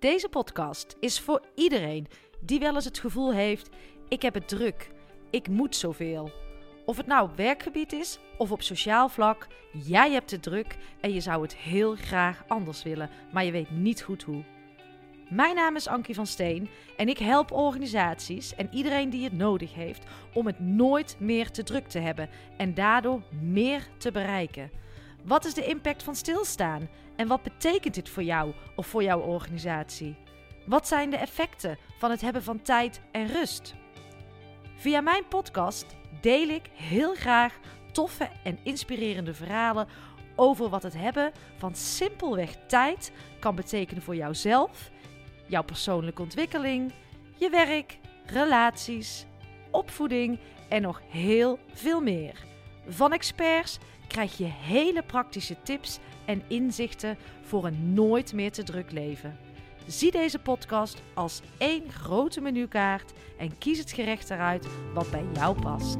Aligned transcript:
Deze 0.00 0.28
podcast 0.28 0.96
is 1.00 1.20
voor 1.20 1.42
iedereen 1.54 2.06
die 2.40 2.58
wel 2.58 2.74
eens 2.74 2.84
het 2.84 2.98
gevoel 2.98 3.32
heeft: 3.32 3.68
ik 4.08 4.22
heb 4.22 4.34
het 4.34 4.48
druk, 4.48 4.90
ik 5.30 5.48
moet 5.48 5.76
zoveel. 5.76 6.30
Of 6.84 6.96
het 6.96 7.06
nou 7.06 7.30
op 7.30 7.36
werkgebied 7.36 7.92
is 7.92 8.18
of 8.36 8.52
op 8.52 8.62
sociaal 8.62 9.08
vlak, 9.08 9.46
jij 9.72 10.12
hebt 10.12 10.30
het 10.30 10.42
druk 10.42 10.76
en 11.00 11.12
je 11.12 11.20
zou 11.20 11.42
het 11.42 11.56
heel 11.56 11.94
graag 11.94 12.44
anders 12.48 12.82
willen, 12.82 13.10
maar 13.32 13.44
je 13.44 13.50
weet 13.50 13.70
niet 13.70 14.02
goed 14.02 14.22
hoe. 14.22 14.44
Mijn 15.30 15.54
naam 15.54 15.76
is 15.76 15.88
Ankie 15.88 16.14
van 16.14 16.26
Steen 16.26 16.68
en 16.96 17.08
ik 17.08 17.18
help 17.18 17.52
organisaties 17.52 18.54
en 18.54 18.68
iedereen 18.72 19.10
die 19.10 19.24
het 19.24 19.36
nodig 19.36 19.74
heeft 19.74 20.04
om 20.34 20.46
het 20.46 20.60
nooit 20.60 21.16
meer 21.18 21.50
te 21.50 21.62
druk 21.62 21.88
te 21.88 21.98
hebben 21.98 22.28
en 22.56 22.74
daardoor 22.74 23.22
meer 23.40 23.88
te 23.96 24.10
bereiken. 24.10 24.70
Wat 25.28 25.44
is 25.44 25.54
de 25.54 25.64
impact 25.64 26.02
van 26.02 26.14
stilstaan 26.14 26.88
en 27.16 27.28
wat 27.28 27.42
betekent 27.42 27.94
dit 27.94 28.08
voor 28.08 28.22
jou 28.22 28.52
of 28.76 28.86
voor 28.86 29.02
jouw 29.02 29.20
organisatie? 29.20 30.16
Wat 30.66 30.88
zijn 30.88 31.10
de 31.10 31.16
effecten 31.16 31.78
van 31.98 32.10
het 32.10 32.20
hebben 32.20 32.42
van 32.42 32.62
tijd 32.62 33.00
en 33.12 33.26
rust? 33.26 33.74
Via 34.76 35.00
mijn 35.00 35.28
podcast 35.28 35.86
deel 36.20 36.48
ik 36.48 36.70
heel 36.72 37.14
graag 37.14 37.58
toffe 37.92 38.30
en 38.44 38.58
inspirerende 38.62 39.34
verhalen 39.34 39.88
over 40.36 40.68
wat 40.68 40.82
het 40.82 40.94
hebben 40.94 41.32
van 41.56 41.74
simpelweg 41.74 42.56
tijd 42.66 43.12
kan 43.40 43.54
betekenen 43.54 44.02
voor 44.02 44.16
jouzelf, 44.16 44.90
jouw 45.46 45.62
persoonlijke 45.62 46.22
ontwikkeling, 46.22 46.92
je 47.36 47.50
werk, 47.50 47.98
relaties, 48.26 49.26
opvoeding 49.70 50.38
en 50.68 50.82
nog 50.82 51.02
heel 51.08 51.58
veel 51.72 52.00
meer. 52.00 52.46
Van 52.88 53.12
experts 53.12 53.78
krijg 54.08 54.36
je 54.36 54.44
hele 54.44 55.02
praktische 55.02 55.62
tips 55.62 55.98
en 56.24 56.42
inzichten 56.48 57.16
voor 57.42 57.66
een 57.66 57.94
nooit 57.94 58.32
meer 58.32 58.52
te 58.52 58.62
druk 58.62 58.92
leven. 58.92 59.38
Zie 59.86 60.10
deze 60.10 60.38
podcast 60.38 61.02
als 61.14 61.40
één 61.58 61.92
grote 61.92 62.40
menukaart 62.40 63.12
en 63.38 63.58
kies 63.58 63.78
het 63.78 63.92
gerecht 63.92 64.30
eruit 64.30 64.66
wat 64.94 65.10
bij 65.10 65.24
jou 65.34 65.60
past. 65.60 65.98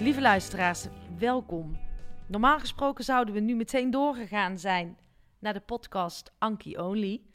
Lieve 0.00 0.20
luisteraars, 0.20 0.86
welkom. 1.18 1.78
Normaal 2.26 2.58
gesproken 2.58 3.04
zouden 3.04 3.34
we 3.34 3.40
nu 3.40 3.54
meteen 3.54 3.90
doorgegaan 3.90 4.58
zijn 4.58 4.98
naar 5.38 5.52
de 5.52 5.60
podcast 5.60 6.32
Anki 6.38 6.78
Only. 6.78 7.29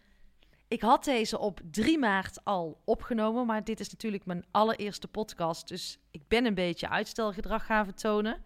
Ik 0.76 0.82
had 0.82 1.04
deze 1.04 1.40
op 1.40 1.62
3 1.72 2.00
maart 2.00 2.44
al 2.44 2.82
opgenomen, 2.86 3.46
maar 3.46 3.64
dit 3.64 3.80
is 3.80 3.90
natuurlijk 3.90 4.26
mijn 4.26 4.46
allereerste 4.52 5.08
podcast, 5.08 5.68
dus 5.68 6.00
ik 6.12 6.28
ben 6.28 6.46
een 6.46 6.54
beetje 6.54 6.90
uitstelgedrag 6.90 7.66
gaan 7.66 7.86
vertonen. 7.86 8.44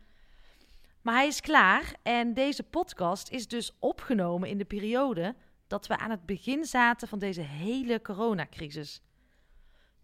Maar 1.02 1.14
hij 1.14 1.28
is 1.28 1.42
klaar 1.42 1.96
en 2.04 2.34
deze 2.34 2.64
podcast 2.64 3.30
is 3.30 3.48
dus 3.48 3.76
opgenomen 3.80 4.50
in 4.50 4.58
de 4.58 4.66
periode 4.66 5.36
dat 5.68 5.88
we 5.88 5.98
aan 5.98 6.10
het 6.10 6.26
begin 6.26 6.66
zaten 6.66 7.08
van 7.08 7.20
deze 7.20 7.42
hele 7.42 8.02
coronacrisis. 8.02 9.02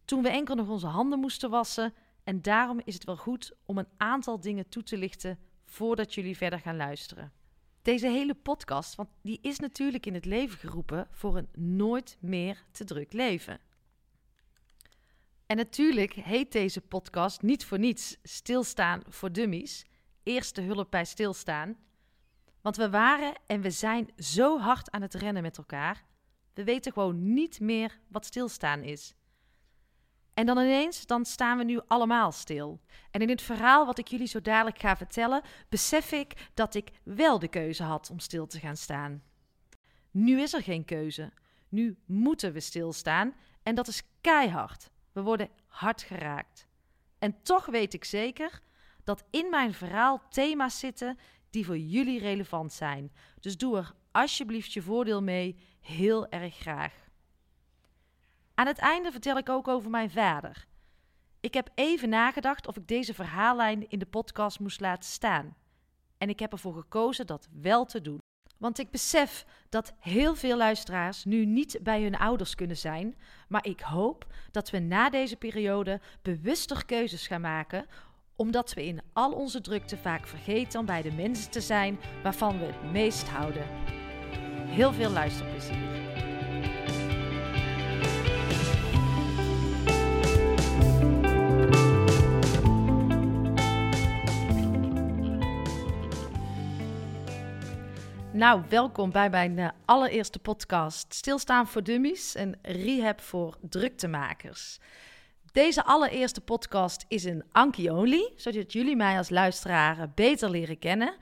Toen 0.05 0.23
we 0.23 0.29
enkel 0.29 0.55
nog 0.55 0.69
onze 0.69 0.87
handen 0.87 1.19
moesten 1.19 1.49
wassen 1.49 1.93
en 2.23 2.41
daarom 2.41 2.81
is 2.83 2.93
het 2.93 3.03
wel 3.03 3.17
goed 3.17 3.51
om 3.65 3.77
een 3.77 3.89
aantal 3.97 4.39
dingen 4.39 4.69
toe 4.69 4.83
te 4.83 4.97
lichten 4.97 5.39
voordat 5.65 6.13
jullie 6.13 6.37
verder 6.37 6.59
gaan 6.59 6.75
luisteren. 6.75 7.31
Deze 7.85 8.07
hele 8.07 8.33
podcast, 8.33 8.95
want 8.95 9.09
die 9.21 9.39
is 9.41 9.59
natuurlijk 9.59 10.05
in 10.05 10.13
het 10.13 10.25
leven 10.25 10.57
geroepen 10.57 11.07
voor 11.11 11.37
een 11.37 11.49
nooit 11.53 12.17
meer 12.19 12.63
te 12.71 12.83
druk 12.83 13.13
leven. 13.13 13.59
En 15.45 15.57
natuurlijk 15.57 16.13
heet 16.13 16.51
deze 16.51 16.81
podcast 16.81 17.41
niet 17.41 17.65
voor 17.65 17.79
niets 17.79 18.17
Stilstaan 18.23 19.01
voor 19.07 19.31
Dummies. 19.31 19.85
Eerste 20.23 20.61
hulp 20.61 20.91
bij 20.91 21.05
stilstaan. 21.05 21.77
Want 22.61 22.75
we 22.75 22.89
waren 22.89 23.33
en 23.45 23.61
we 23.61 23.71
zijn 23.71 24.09
zo 24.17 24.59
hard 24.59 24.91
aan 24.91 25.01
het 25.01 25.13
rennen 25.13 25.41
met 25.41 25.57
elkaar. 25.57 26.05
We 26.53 26.63
weten 26.63 26.93
gewoon 26.93 27.33
niet 27.33 27.59
meer 27.59 27.99
wat 28.07 28.25
stilstaan 28.25 28.83
is. 28.83 29.13
En 30.35 30.45
dan 30.45 30.57
ineens, 30.57 31.05
dan 31.05 31.25
staan 31.25 31.57
we 31.57 31.63
nu 31.63 31.79
allemaal 31.87 32.31
stil. 32.31 32.79
En 33.11 33.21
in 33.21 33.29
het 33.29 33.41
verhaal 33.41 33.85
wat 33.85 33.97
ik 33.97 34.07
jullie 34.07 34.27
zo 34.27 34.41
dadelijk 34.41 34.79
ga 34.79 34.95
vertellen, 34.95 35.41
besef 35.69 36.11
ik 36.11 36.49
dat 36.53 36.75
ik 36.75 36.91
wel 37.03 37.39
de 37.39 37.47
keuze 37.47 37.83
had 37.83 38.09
om 38.09 38.19
stil 38.19 38.47
te 38.47 38.59
gaan 38.59 38.77
staan. 38.77 39.23
Nu 40.11 40.41
is 40.41 40.53
er 40.53 40.63
geen 40.63 40.85
keuze. 40.85 41.31
Nu 41.69 41.97
moeten 42.05 42.53
we 42.53 42.59
stilstaan 42.59 43.33
en 43.63 43.75
dat 43.75 43.87
is 43.87 44.03
keihard. 44.21 44.89
We 45.11 45.21
worden 45.21 45.49
hard 45.67 46.01
geraakt. 46.01 46.67
En 47.19 47.41
toch 47.41 47.65
weet 47.65 47.93
ik 47.93 48.03
zeker 48.03 48.61
dat 49.03 49.23
in 49.29 49.49
mijn 49.49 49.73
verhaal 49.73 50.21
thema's 50.29 50.79
zitten 50.79 51.17
die 51.49 51.65
voor 51.65 51.77
jullie 51.77 52.19
relevant 52.19 52.73
zijn. 52.73 53.11
Dus 53.39 53.57
doe 53.57 53.77
er 53.77 53.93
alsjeblieft 54.11 54.73
je 54.73 54.81
voordeel 54.81 55.21
mee, 55.21 55.59
heel 55.81 56.29
erg 56.29 56.55
graag. 56.55 57.04
Aan 58.55 58.67
het 58.67 58.77
einde 58.77 59.11
vertel 59.11 59.37
ik 59.37 59.49
ook 59.49 59.67
over 59.67 59.89
mijn 59.89 60.11
vader. 60.11 60.65
Ik 61.39 61.53
heb 61.53 61.69
even 61.75 62.09
nagedacht 62.09 62.67
of 62.67 62.77
ik 62.77 62.87
deze 62.87 63.13
verhaallijn 63.13 63.89
in 63.89 63.99
de 63.99 64.05
podcast 64.05 64.59
moest 64.59 64.79
laten 64.79 65.09
staan. 65.09 65.55
En 66.17 66.29
ik 66.29 66.39
heb 66.39 66.51
ervoor 66.51 66.73
gekozen 66.73 67.27
dat 67.27 67.47
wel 67.61 67.85
te 67.85 68.01
doen. 68.01 68.19
Want 68.57 68.79
ik 68.79 68.91
besef 68.91 69.45
dat 69.69 69.93
heel 69.99 70.35
veel 70.35 70.57
luisteraars 70.57 71.23
nu 71.23 71.45
niet 71.45 71.79
bij 71.81 72.01
hun 72.01 72.17
ouders 72.17 72.55
kunnen 72.55 72.77
zijn. 72.77 73.15
Maar 73.47 73.65
ik 73.65 73.79
hoop 73.79 74.25
dat 74.51 74.69
we 74.69 74.79
na 74.79 75.09
deze 75.09 75.35
periode 75.35 76.01
bewuster 76.21 76.85
keuzes 76.85 77.27
gaan 77.27 77.41
maken. 77.41 77.85
Omdat 78.35 78.73
we 78.73 78.85
in 78.85 79.01
al 79.13 79.31
onze 79.31 79.61
drukte 79.61 79.97
vaak 79.97 80.27
vergeten 80.27 80.79
om 80.79 80.85
bij 80.85 81.01
de 81.01 81.11
mensen 81.11 81.51
te 81.51 81.61
zijn 81.61 81.99
waarvan 82.23 82.59
we 82.59 82.65
het 82.65 82.91
meest 82.91 83.27
houden. 83.27 83.65
Heel 84.67 84.93
veel 84.93 85.09
luisterplezier. 85.09 85.94
Nou, 98.35 98.61
welkom 98.69 99.11
bij 99.11 99.29
mijn 99.29 99.57
uh, 99.57 99.69
allereerste 99.85 100.39
podcast 100.39 101.13
Stilstaan 101.13 101.67
voor 101.67 101.83
Dummies 101.83 102.35
en 102.35 102.59
Rehab 102.61 103.21
voor 103.21 103.57
druktemakers. 103.61 104.79
Deze 105.51 105.83
allereerste 105.83 106.41
podcast 106.41 107.05
is 107.07 107.23
een 107.23 107.43
Anki 107.51 107.89
Only, 107.89 108.33
zodat 108.35 108.73
jullie 108.73 108.95
mij 108.95 109.17
als 109.17 109.29
luisteraar 109.29 110.11
beter 110.15 110.49
leren 110.49 110.79
kennen. 110.79 111.15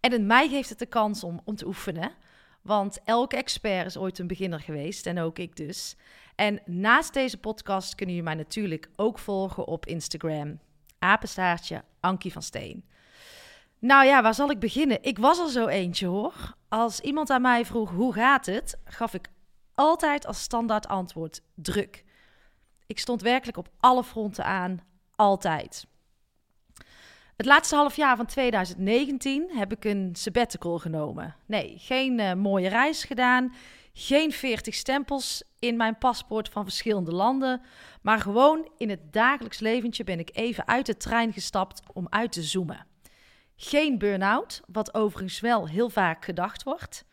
En 0.00 0.12
in 0.12 0.26
mij 0.26 0.48
geeft 0.48 0.68
het 0.68 0.78
de 0.78 0.86
kans 0.86 1.24
om, 1.24 1.40
om 1.44 1.56
te 1.56 1.66
oefenen, 1.66 2.12
want 2.62 3.00
elke 3.04 3.36
expert 3.36 3.86
is 3.86 3.96
ooit 3.96 4.18
een 4.18 4.26
beginner 4.26 4.60
geweest 4.60 5.06
en 5.06 5.18
ook 5.18 5.38
ik 5.38 5.56
dus. 5.56 5.96
En 6.34 6.60
naast 6.64 7.14
deze 7.14 7.38
podcast 7.38 7.94
kunnen 7.94 8.14
jullie 8.14 8.30
mij 8.30 8.38
natuurlijk 8.42 8.88
ook 8.96 9.18
volgen 9.18 9.66
op 9.66 9.86
Instagram. 9.86 10.60
Apenstaartje 10.98 11.84
Ankie 12.00 12.32
van 12.32 12.42
Steen. 12.42 12.84
Nou 13.80 14.06
ja, 14.06 14.22
waar 14.22 14.34
zal 14.34 14.50
ik 14.50 14.58
beginnen? 14.58 15.02
Ik 15.02 15.18
was 15.18 15.38
er 15.38 15.48
zo 15.48 15.66
eentje 15.66 16.06
hoor. 16.06 16.54
Als 16.68 17.00
iemand 17.00 17.30
aan 17.30 17.42
mij 17.42 17.64
vroeg 17.64 17.90
hoe 17.90 18.12
gaat 18.12 18.46
het, 18.46 18.78
gaf 18.84 19.14
ik 19.14 19.28
altijd 19.74 20.26
als 20.26 20.42
standaard 20.42 20.88
antwoord 20.88 21.42
druk. 21.54 22.04
Ik 22.86 22.98
stond 22.98 23.22
werkelijk 23.22 23.58
op 23.58 23.68
alle 23.78 24.04
fronten 24.04 24.44
aan, 24.44 24.80
altijd. 25.16 25.86
Het 27.36 27.46
laatste 27.46 27.74
half 27.74 27.96
jaar 27.96 28.16
van 28.16 28.26
2019 28.26 29.50
heb 29.52 29.72
ik 29.72 29.84
een 29.84 30.10
sabbatical 30.12 30.78
genomen. 30.78 31.36
Nee, 31.46 31.74
geen 31.78 32.18
uh, 32.18 32.32
mooie 32.32 32.68
reis 32.68 33.04
gedaan, 33.04 33.54
geen 33.92 34.32
40 34.32 34.74
stempels 34.74 35.42
in 35.58 35.76
mijn 35.76 35.98
paspoort 35.98 36.48
van 36.48 36.64
verschillende 36.64 37.12
landen, 37.12 37.62
maar 38.02 38.18
gewoon 38.18 38.68
in 38.76 38.90
het 38.90 39.12
dagelijks 39.12 39.58
leventje 39.58 40.04
ben 40.04 40.18
ik 40.18 40.30
even 40.32 40.66
uit 40.66 40.86
de 40.86 40.96
trein 40.96 41.32
gestapt 41.32 41.82
om 41.92 42.06
uit 42.10 42.32
te 42.32 42.42
zoomen. 42.42 42.86
Geen 43.62 43.98
burn-out, 43.98 44.60
wat 44.66 44.94
overigens 44.94 45.40
wel 45.40 45.68
heel 45.68 45.88
vaak 45.88 46.24
gedacht 46.24 46.62
wordt. 46.62 47.04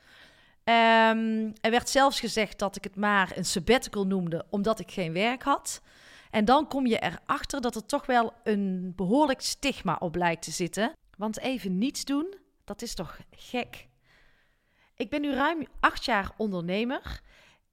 Um, 0.64 1.54
er 1.62 1.72
werd 1.72 1.90
zelfs 1.90 2.20
gezegd 2.20 2.60
dat 2.60 2.76
ik 2.76 2.84
het 2.84 2.96
maar 2.96 3.38
een 3.38 3.46
sabbatical 3.46 4.08
noemde 4.08 4.46
omdat 4.50 4.80
ik 4.80 4.92
geen 4.92 5.14
werk 5.14 5.44
had. 5.44 5.82
En 6.32 6.46
dan 6.46 6.68
kom 6.68 6.86
je 6.86 7.00
erachter 7.00 7.62
dat 7.62 7.76
er 7.76 7.86
toch 7.86 8.06
wel 8.06 8.34
een 8.44 8.94
behoorlijk 8.96 9.42
stigma 9.42 9.96
op 10.00 10.16
lijkt 10.16 10.42
te 10.42 10.52
zitten. 10.52 10.94
Want 11.18 11.40
even 11.40 11.78
niets 11.78 12.06
doen, 12.06 12.36
dat 12.64 12.82
is 12.82 12.96
toch 12.96 13.20
gek. 13.32 13.88
Ik 14.96 15.10
ben 15.10 15.22
nu 15.22 15.34
ruim 15.34 15.68
acht 15.80 16.06
jaar 16.06 16.32
ondernemer. 16.38 17.22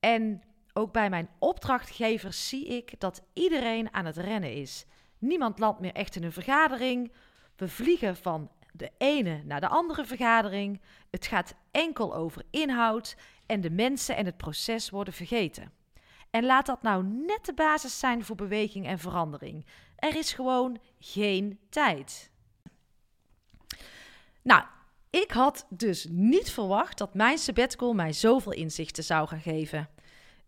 En 0.00 0.42
ook 0.72 0.92
bij 0.92 1.10
mijn 1.10 1.28
opdrachtgevers 1.38 2.48
zie 2.48 2.66
ik 2.66 3.00
dat 3.00 3.22
iedereen 3.32 3.94
aan 3.94 4.04
het 4.04 4.16
rennen 4.16 4.52
is. 4.52 4.84
Niemand 5.18 5.58
landt 5.58 5.80
meer 5.80 5.94
echt 5.94 6.16
in 6.16 6.24
een 6.24 6.32
vergadering. 6.32 7.12
We 7.56 7.68
vliegen 7.68 8.16
van 8.16 8.50
de 8.76 8.90
ene 8.98 9.42
naar 9.44 9.60
de 9.60 9.68
andere 9.68 10.04
vergadering. 10.04 10.80
Het 11.10 11.26
gaat 11.26 11.54
enkel 11.70 12.14
over 12.14 12.42
inhoud 12.50 13.16
en 13.46 13.60
de 13.60 13.70
mensen 13.70 14.16
en 14.16 14.26
het 14.26 14.36
proces 14.36 14.90
worden 14.90 15.14
vergeten. 15.14 15.72
En 16.30 16.44
laat 16.44 16.66
dat 16.66 16.82
nou 16.82 17.04
net 17.04 17.44
de 17.44 17.54
basis 17.54 17.98
zijn 17.98 18.24
voor 18.24 18.36
beweging 18.36 18.86
en 18.86 18.98
verandering. 18.98 19.66
Er 19.96 20.16
is 20.16 20.32
gewoon 20.32 20.78
geen 20.98 21.58
tijd. 21.68 22.30
Nou, 24.42 24.64
ik 25.10 25.30
had 25.30 25.66
dus 25.68 26.06
niet 26.10 26.50
verwacht 26.50 26.98
dat 26.98 27.14
mijn 27.14 27.38
sabbatical 27.38 27.92
mij 27.92 28.12
zoveel 28.12 28.52
inzichten 28.52 29.04
zou 29.04 29.28
gaan 29.28 29.40
geven. 29.40 29.88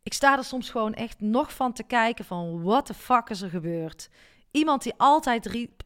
Ik 0.02 0.12
sta 0.12 0.37
er 0.37 0.44
soms 0.44 0.70
gewoon 0.70 0.94
echt 0.94 1.20
nog 1.20 1.55
van 1.55 1.73
te 1.73 1.82
kijken 1.82 2.25
van 2.25 2.62
what 2.62 2.87
the 2.87 2.94
fuck 2.94 3.28
is 3.31 3.43
er 3.43 3.50
gebeurd. 3.50 4.08
Iemand 4.50 4.82
die 4.82 4.94
altijd 4.96 5.46
riep, 5.46 5.82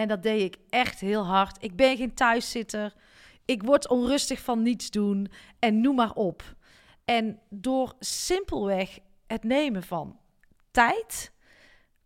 en 0.00 0.08
dat 0.08 0.22
deed 0.22 0.42
ik 0.42 0.56
echt 0.68 1.00
heel 1.00 1.26
hard, 1.26 1.62
ik 1.62 1.76
ben 1.76 1.96
geen 1.96 2.14
thuiszitter, 2.14 2.94
ik 3.44 3.62
word 3.62 3.88
onrustig 3.88 4.40
van 4.40 4.62
niets 4.62 4.90
doen 4.90 5.28
en 5.58 5.80
noem 5.80 5.94
maar 5.94 6.12
op. 6.12 6.56
En 7.04 7.38
door 7.48 7.94
simpelweg 7.98 8.98
het 9.26 9.44
nemen 9.44 9.82
van 9.82 10.18
tijd 10.70 11.32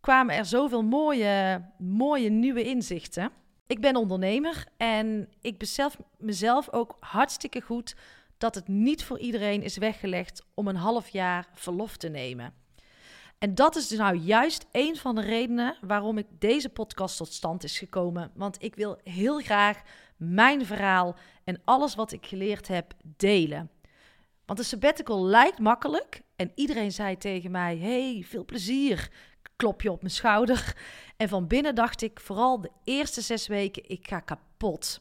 kwamen 0.01 0.37
er 0.37 0.45
zoveel 0.45 0.83
mooie, 0.83 1.65
mooie 1.79 2.29
nieuwe 2.29 2.63
inzichten. 2.63 3.31
Ik 3.67 3.81
ben 3.81 3.97
ondernemer 3.97 4.67
en 4.77 5.29
ik 5.41 5.59
besef 5.59 5.97
mezelf 6.19 6.73
ook 6.73 6.97
hartstikke 7.01 7.61
goed 7.61 7.97
dat 8.39 8.55
het 8.55 8.69
niet 8.69 9.05
voor 9.05 9.19
iedereen 9.19 9.63
is 9.63 9.77
weggelegd 9.77 10.45
om 10.55 10.69
een 10.69 10.77
half 10.77 11.09
jaar 11.09 11.49
verlof 11.55 11.97
te 11.97 12.09
nemen. 12.09 12.62
En 13.43 13.55
dat 13.55 13.77
is 13.77 13.89
dus 13.89 13.99
nou 13.99 14.17
juist 14.17 14.67
een 14.73 14.97
van 14.97 15.15
de 15.15 15.21
redenen 15.21 15.77
waarom 15.81 16.19
ik 16.19 16.27
deze 16.39 16.69
podcast 16.69 17.17
tot 17.17 17.33
stand 17.33 17.65
is 17.65 17.79
gekomen. 17.79 18.31
Want 18.35 18.63
ik 18.63 18.75
wil 18.75 18.99
heel 19.05 19.39
graag 19.39 19.83
mijn 20.17 20.67
verhaal 20.67 21.17
en 21.45 21.61
alles 21.65 21.95
wat 21.95 22.13
ik 22.13 22.27
geleerd 22.27 22.69
heb 22.69 22.93
delen. 23.03 23.71
Want 24.47 24.59
de 24.59 24.65
sabbatical 24.65 25.25
lijkt 25.25 25.59
makkelijk 25.59 26.23
en 26.37 26.53
iedereen 26.55 26.93
zei 26.93 27.17
tegen 27.17 27.51
mij: 27.51 27.79
"Hey, 27.79 28.25
veel 28.27 28.45
plezier." 28.45 29.11
Klopje 29.57 29.91
op 29.91 30.01
mijn 30.01 30.15
schouder. 30.15 30.77
En 31.17 31.29
van 31.29 31.47
binnen 31.47 31.75
dacht 31.75 32.03
ik 32.03 32.21
vooral 32.21 32.61
de 32.61 32.71
eerste 32.85 33.21
zes 33.21 33.47
weken: 33.47 33.89
ik 33.89 34.09
ga 34.09 34.21
kapot. 34.21 35.01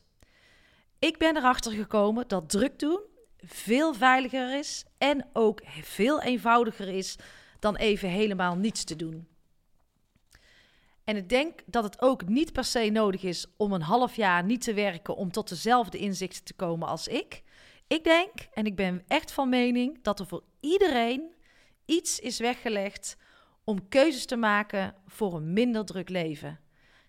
Ik 1.00 1.18
ben 1.18 1.38
erachter 1.38 1.72
gekomen 1.72 2.28
dat 2.28 2.50
druk 2.50 2.80
doen 2.80 3.02
veel 3.38 3.94
veiliger 3.94 4.58
is 4.58 4.86
en 4.98 5.30
ook 5.34 5.62
veel 5.82 6.22
eenvoudiger 6.22 6.88
is 6.88 7.18
dan 7.62 7.76
even 7.76 8.10
helemaal 8.10 8.56
niets 8.56 8.84
te 8.84 8.96
doen. 8.96 9.28
En 11.04 11.16
ik 11.16 11.30
denk 11.30 11.60
dat 11.66 11.84
het 11.84 12.02
ook 12.02 12.28
niet 12.28 12.52
per 12.52 12.64
se 12.64 12.90
nodig 12.90 13.24
is 13.24 13.46
om 13.58 13.74
een 13.74 13.82
half 13.82 14.16
jaar 14.16 14.44
niet 14.44 14.62
te 14.62 14.74
werken 14.74 15.16
om 15.16 15.32
tot 15.32 15.50
dezelfde 15.50 15.98
inzichten 15.98 16.44
te 16.44 16.54
komen 16.54 16.88
als 16.88 17.08
ik. 17.08 17.44
Ik 17.88 18.04
denk, 18.04 18.32
en 18.54 18.66
ik 18.66 18.76
ben 18.76 19.04
echt 19.08 19.32
van 19.32 19.50
mening, 19.50 20.04
dat 20.04 20.20
er 20.20 20.28
voor 20.28 20.44
iedereen 20.60 21.34
iets 21.86 22.20
is 22.20 22.40
weggelegd 22.40 23.18
om 23.64 23.88
keuzes 23.88 24.26
te 24.26 24.36
maken 24.36 24.96
voor 25.08 25.36
een 25.36 25.54
minder 25.54 25.86
druk 25.86 26.10
leven. 26.10 26.60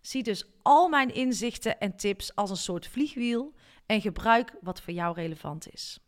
Zie 0.01 0.23
dus 0.23 0.45
al 0.63 0.89
mijn 0.89 1.15
inzichten 1.15 1.79
en 1.79 1.97
tips 1.97 2.35
als 2.35 2.51
een 2.51 2.57
soort 2.57 2.87
vliegwiel 2.87 3.55
en 3.87 4.01
gebruik 4.01 4.55
wat 4.61 4.81
voor 4.81 4.93
jou 4.93 5.15
relevant 5.15 5.73
is. 5.73 6.02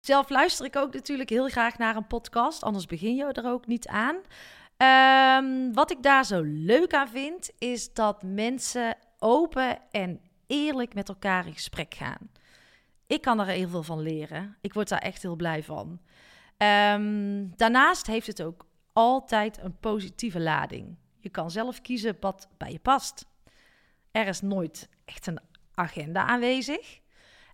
Zelf 0.00 0.28
luister 0.28 0.66
ik 0.66 0.76
ook 0.76 0.94
natuurlijk 0.94 1.28
heel 1.28 1.48
graag 1.48 1.78
naar 1.78 1.96
een 1.96 2.06
podcast, 2.06 2.62
anders 2.62 2.86
begin 2.86 3.14
je 3.14 3.24
er 3.24 3.50
ook 3.50 3.66
niet 3.66 3.88
aan. 3.88 4.16
Um, 4.76 5.74
wat 5.74 5.90
ik 5.90 6.02
daar 6.02 6.24
zo 6.24 6.40
leuk 6.44 6.94
aan 6.94 7.08
vind, 7.08 7.50
is 7.58 7.92
dat 7.92 8.22
mensen 8.22 8.96
open 9.18 9.78
en 9.90 10.20
eerlijk 10.46 10.94
met 10.94 11.08
elkaar 11.08 11.46
in 11.46 11.52
gesprek 11.52 11.94
gaan. 11.94 12.30
Ik 13.06 13.20
kan 13.22 13.40
er 13.40 13.46
heel 13.46 13.68
veel 13.68 13.82
van 13.82 14.00
leren. 14.00 14.56
Ik 14.60 14.72
word 14.72 14.88
daar 14.88 14.98
echt 14.98 15.22
heel 15.22 15.36
blij 15.36 15.62
van. 15.62 16.00
Um, 16.58 17.56
daarnaast 17.56 18.06
heeft 18.06 18.26
het 18.26 18.42
ook 18.42 18.66
altijd 18.92 19.58
een 19.58 19.78
positieve 19.78 20.40
lading. 20.40 20.96
Je 21.18 21.28
kan 21.28 21.50
zelf 21.50 21.80
kiezen 21.80 22.16
wat 22.20 22.48
bij 22.56 22.72
je 22.72 22.78
past. 22.78 23.26
Er 24.10 24.26
is 24.26 24.40
nooit 24.40 24.88
echt 25.04 25.26
een 25.26 25.40
agenda 25.74 26.26
aanwezig. 26.26 27.00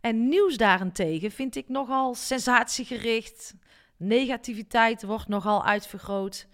En 0.05 0.29
nieuws 0.29 0.57
daarentegen 0.57 1.31
vind 1.31 1.57
ik 1.57 1.69
nogal 1.69 2.15
sensatiegericht. 2.15 3.55
Negativiteit 3.97 5.03
wordt 5.03 5.29
nogal 5.29 5.65
uitvergroot. 5.65 6.47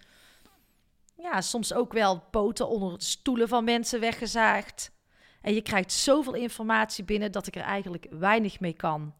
Ja, 1.17 1.41
soms 1.41 1.73
ook 1.73 1.93
wel 1.93 2.19
poten 2.19 2.69
onder 2.69 2.97
de 2.97 3.03
stoelen 3.03 3.47
van 3.47 3.63
mensen 3.63 3.99
weggezaagd. 3.99 4.91
En 5.41 5.53
je 5.53 5.61
krijgt 5.61 5.91
zoveel 5.91 6.33
informatie 6.33 7.03
binnen 7.03 7.31
dat 7.31 7.47
ik 7.47 7.55
er 7.55 7.61
eigenlijk 7.61 8.07
weinig 8.09 8.59
mee 8.59 8.73
kan. 8.73 9.13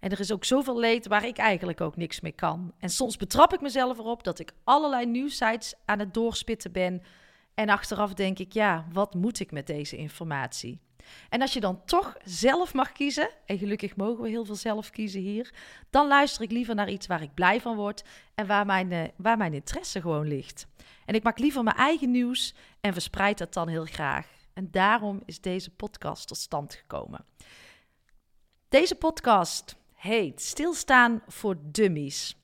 En 0.00 0.10
er 0.10 0.20
is 0.20 0.32
ook 0.32 0.44
zoveel 0.44 0.78
leed 0.78 1.06
waar 1.06 1.26
ik 1.26 1.36
eigenlijk 1.36 1.80
ook 1.80 1.96
niks 1.96 2.20
mee 2.20 2.32
kan. 2.32 2.74
En 2.78 2.90
soms 2.90 3.16
betrap 3.16 3.52
ik 3.52 3.60
mezelf 3.60 3.98
erop 3.98 4.24
dat 4.24 4.38
ik 4.38 4.52
allerlei 4.64 5.06
nieuwsites 5.06 5.74
aan 5.84 5.98
het 5.98 6.14
doorspitten 6.14 6.72
ben. 6.72 7.02
En 7.54 7.68
achteraf 7.68 8.14
denk 8.14 8.38
ik, 8.38 8.52
ja, 8.52 8.86
wat 8.92 9.14
moet 9.14 9.40
ik 9.40 9.50
met 9.50 9.66
deze 9.66 9.96
informatie? 9.96 10.85
En 11.28 11.40
als 11.40 11.52
je 11.52 11.60
dan 11.60 11.84
toch 11.84 12.16
zelf 12.24 12.74
mag 12.74 12.92
kiezen, 12.92 13.30
en 13.46 13.58
gelukkig 13.58 13.96
mogen 13.96 14.22
we 14.22 14.28
heel 14.28 14.44
veel 14.44 14.54
zelf 14.54 14.90
kiezen 14.90 15.20
hier, 15.20 15.54
dan 15.90 16.08
luister 16.08 16.42
ik 16.42 16.50
liever 16.50 16.74
naar 16.74 16.90
iets 16.90 17.06
waar 17.06 17.22
ik 17.22 17.34
blij 17.34 17.60
van 17.60 17.76
word 17.76 18.04
en 18.34 18.46
waar 18.46 18.66
mijn, 18.66 18.90
uh, 18.90 19.02
waar 19.16 19.36
mijn 19.36 19.54
interesse 19.54 20.00
gewoon 20.00 20.28
ligt. 20.28 20.66
En 21.04 21.14
ik 21.14 21.22
maak 21.22 21.38
liever 21.38 21.62
mijn 21.62 21.76
eigen 21.76 22.10
nieuws 22.10 22.54
en 22.80 22.92
verspreid 22.92 23.38
dat 23.38 23.52
dan 23.52 23.68
heel 23.68 23.84
graag. 23.84 24.26
En 24.52 24.70
daarom 24.70 25.22
is 25.24 25.40
deze 25.40 25.70
podcast 25.70 26.28
tot 26.28 26.36
stand 26.36 26.74
gekomen. 26.74 27.24
Deze 28.68 28.94
podcast 28.94 29.76
heet 29.94 30.42
Stilstaan 30.42 31.22
voor 31.26 31.56
Dummies. 31.62 32.36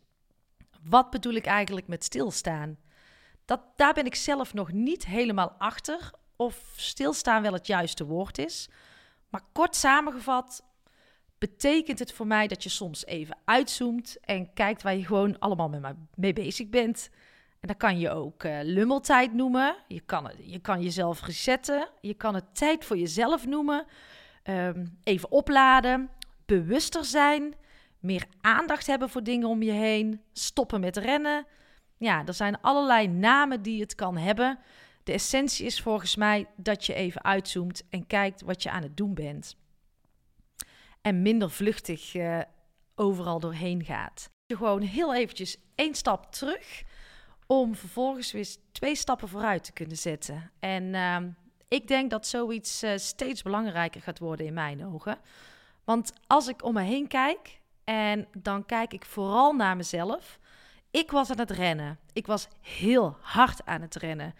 Wat 0.83 1.11
bedoel 1.11 1.33
ik 1.33 1.47
eigenlijk 1.47 1.87
met 1.87 2.05
stilstaan? 2.05 2.79
Dat, 3.45 3.61
daar 3.77 3.95
ben 3.95 4.07
ik 4.07 4.15
zelf 4.15 4.55
nog 4.55 4.73
niet 4.73 5.07
helemaal 5.07 5.55
achter 5.59 6.11
of 6.45 6.73
stilstaan 6.77 7.43
wel 7.43 7.53
het 7.53 7.67
juiste 7.67 8.05
woord 8.05 8.39
is. 8.39 8.69
Maar 9.29 9.43
kort 9.53 9.77
samengevat 9.77 10.65
betekent 11.39 11.99
het 11.99 12.13
voor 12.13 12.27
mij 12.27 12.47
dat 12.49 12.63
je 12.63 12.69
soms 12.69 13.07
even 13.07 13.39
uitzoomt 13.45 14.17
en 14.21 14.53
kijkt 14.53 14.83
waar 14.83 14.97
je 14.97 15.05
gewoon 15.05 15.39
allemaal 15.39 15.71
mee 16.15 16.33
bezig 16.33 16.69
bent. 16.69 17.11
En 17.61 17.69
dan 17.69 17.77
kan 17.77 17.99
je 17.99 18.11
ook 18.11 18.45
uh, 18.45 18.59
lummeltijd 18.63 19.33
noemen. 19.33 19.77
Je 19.89 20.01
kan, 20.01 20.31
je 20.39 20.59
kan 20.59 20.83
jezelf 20.83 21.27
resetten. 21.27 21.89
Je 22.01 22.15
kan 22.15 22.35
het 22.35 22.55
tijd 22.55 22.85
voor 22.85 22.99
jezelf 22.99 23.47
noemen. 23.47 23.87
Um, 24.45 24.99
even 25.03 25.31
opladen. 25.31 26.11
Bewuster 26.47 27.05
zijn. 27.05 27.55
Meer 27.99 28.25
aandacht 28.41 28.87
hebben 28.87 29.11
voor 29.11 29.23
dingen 29.23 29.49
om 29.49 29.63
je 29.63 29.71
heen. 29.71 30.21
Stoppen 30.33 30.81
met 30.81 30.97
rennen. 30.97 31.47
Ja, 31.99 32.23
er 32.27 32.35
zijn 32.35 32.61
allerlei 32.61 33.09
namen 33.09 33.63
die 33.63 33.81
het 33.81 33.95
kan 33.95 34.17
hebben. 34.17 34.59
De 35.03 35.13
essentie 35.13 35.67
is 35.67 35.81
volgens 35.81 36.17
mij 36.17 36.47
dat 36.57 36.87
je 36.87 36.95
even 36.95 37.25
uitzoomt 37.25 37.83
en 37.91 38.07
kijkt 38.07 38.43
wat 38.43 38.63
je 38.63 38.71
aan 38.71 38.83
het 38.83 38.97
doen 38.97 39.15
bent. 39.15 39.57
En 41.01 41.23
minder 41.23 41.51
vluchtig 41.51 42.15
uh, 42.15 42.41
overal 42.95 43.41
doorheen 43.41 43.85
gaat. 43.85 44.31
Je 44.47 44.57
gewoon 44.57 44.83
heel 44.83 45.15
eventjes 45.15 45.57
één 45.75 45.95
stap 45.95 46.33
terug 46.33 46.83
om 47.47 47.75
vervolgens 47.75 48.33
weer 48.33 48.49
twee 48.73 48.95
stappen 48.95 49.29
vooruit 49.29 49.65
te 49.65 49.73
kunnen 49.73 49.97
zetten. 49.97 50.51
En 50.59 50.83
uh, 50.83 51.17
ik 51.69 51.89
denk 51.89 52.11
dat 52.11 52.27
zoiets 52.27 52.83
uh, 52.83 52.93
steeds 52.97 53.43
belangrijker 53.43 54.03
gaat 54.03 54.19
worden 54.19 54.47
in 54.47 54.55
mijn 54.55 54.87
ogen. 54.87 55.19
Want 55.85 56.13
als 56.27 56.49
ik 56.49 56.65
om 56.65 56.75
me 56.75 56.83
heen 56.83 57.09
kijk 57.09 57.61
en 57.85 58.29
dan 58.39 58.67
kijk 58.67 58.93
ik 58.93 59.05
vooral 59.05 59.53
naar 59.53 59.77
mezelf. 59.77 60.39
Ik 60.91 61.11
was 61.11 61.31
aan 61.31 61.39
het 61.39 61.51
rennen. 61.51 61.99
Ik 62.13 62.27
was 62.27 62.49
heel 62.61 63.17
hard 63.21 63.65
aan 63.65 63.81
het 63.81 63.95
rennen. 63.95 64.35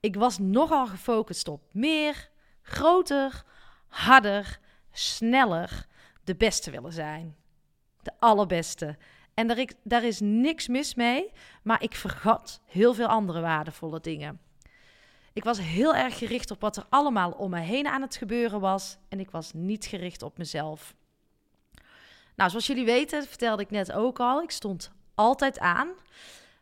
Ik 0.00 0.16
was 0.16 0.38
nogal 0.38 0.86
gefocust 0.86 1.48
op 1.48 1.62
meer, 1.72 2.30
groter, 2.62 3.44
harder, 3.88 4.58
sneller, 4.92 5.86
de 6.24 6.36
beste 6.36 6.70
willen 6.70 6.92
zijn. 6.92 7.36
De 8.02 8.12
allerbeste. 8.18 8.96
En 9.34 9.68
daar, 9.82 10.04
is 10.04 10.20
niks 10.20 10.68
mis 10.68 10.94
mee, 10.94 11.32
maar 11.62 11.82
ik 11.82 11.94
vergat 11.94 12.60
heel 12.64 12.94
veel 12.94 13.06
andere 13.06 13.40
waardevolle 13.40 14.00
dingen. 14.00 14.40
Ik 15.32 15.44
was 15.44 15.58
heel 15.58 15.94
erg 15.94 16.18
gericht 16.18 16.50
op 16.50 16.60
wat 16.60 16.76
er 16.76 16.86
allemaal 16.88 17.30
om 17.30 17.50
me 17.50 17.60
heen 17.60 17.86
aan 17.86 18.02
het 18.02 18.16
gebeuren 18.16 18.60
was 18.60 18.98
en 19.08 19.20
ik 19.20 19.30
was 19.30 19.52
niet 19.52 19.86
gericht 19.86 20.22
op 20.22 20.38
mezelf. 20.38 20.94
Nou, 22.36 22.50
zoals 22.50 22.66
jullie 22.66 22.84
weten, 22.84 23.26
vertelde 23.26 23.62
ik 23.62 23.70
net 23.70 23.92
ook 23.92 24.20
al, 24.20 24.42
ik 24.42 24.50
stond 24.50 24.90
altijd 25.14 25.58
aan. 25.58 25.88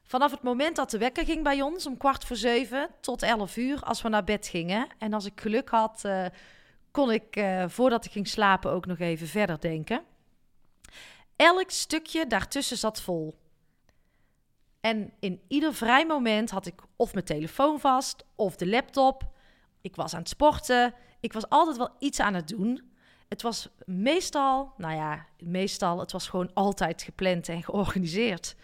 Vanaf 0.07 0.31
het 0.31 0.43
moment 0.43 0.77
dat 0.77 0.91
de 0.91 0.99
wekker 0.99 1.25
ging 1.25 1.43
bij 1.43 1.63
ons 1.63 1.87
om 1.87 1.97
kwart 1.97 2.25
voor 2.25 2.37
zeven 2.37 2.89
tot 3.01 3.23
elf 3.23 3.57
uur 3.57 3.83
als 3.83 4.03
we 4.03 4.09
naar 4.09 4.25
bed 4.25 4.47
gingen. 4.47 4.87
En 4.99 5.13
als 5.13 5.25
ik 5.25 5.41
geluk 5.41 5.69
had, 5.69 6.03
uh, 6.07 6.27
kon 6.91 7.13
ik 7.13 7.37
uh, 7.37 7.65
voordat 7.69 8.05
ik 8.05 8.13
ging 8.13 8.29
slapen 8.29 8.71
ook 8.71 8.87
nog 8.87 8.99
even 8.99 9.27
verder 9.27 9.61
denken. 9.61 10.03
Elk 11.37 11.71
stukje 11.71 12.27
daartussen 12.27 12.77
zat 12.77 13.01
vol. 13.01 13.39
En 14.81 15.13
in 15.21 15.41
ieder 15.49 15.75
vrij 15.75 16.07
moment 16.07 16.51
had 16.51 16.67
ik 16.67 16.83
of 16.97 17.13
mijn 17.13 17.25
telefoon 17.25 17.81
vast 17.81 18.25
of 18.35 18.57
de 18.57 18.67
laptop. 18.67 19.31
Ik 19.81 19.97
was 19.97 20.15
aan 20.15 20.21
het 20.21 20.29
sporten. 20.29 20.95
Ik 21.21 21.33
was 21.33 21.49
altijd 21.49 21.77
wel 21.77 21.91
iets 21.99 22.21
aan 22.21 22.35
het 22.35 22.49
doen. 22.49 22.93
Het 23.29 23.43
was 23.43 23.69
meestal, 23.85 24.73
nou 24.77 24.95
ja, 24.95 25.27
meestal, 25.39 25.99
het 25.99 26.13
was 26.13 26.29
gewoon 26.29 26.51
altijd 26.55 27.03
gepland 27.03 27.49
en 27.49 27.63
georganiseerd. 27.63 28.57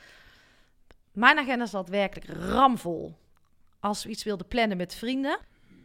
Mijn 1.13 1.39
agenda 1.39 1.67
zat 1.67 1.89
werkelijk 1.89 2.41
ramvol. 2.41 3.17
Als 3.81 4.05
we 4.05 4.11
iets 4.11 4.25
wilden 4.25 4.49
plannen 4.49 4.77
met 4.77 4.95
vrienden, 4.95 5.39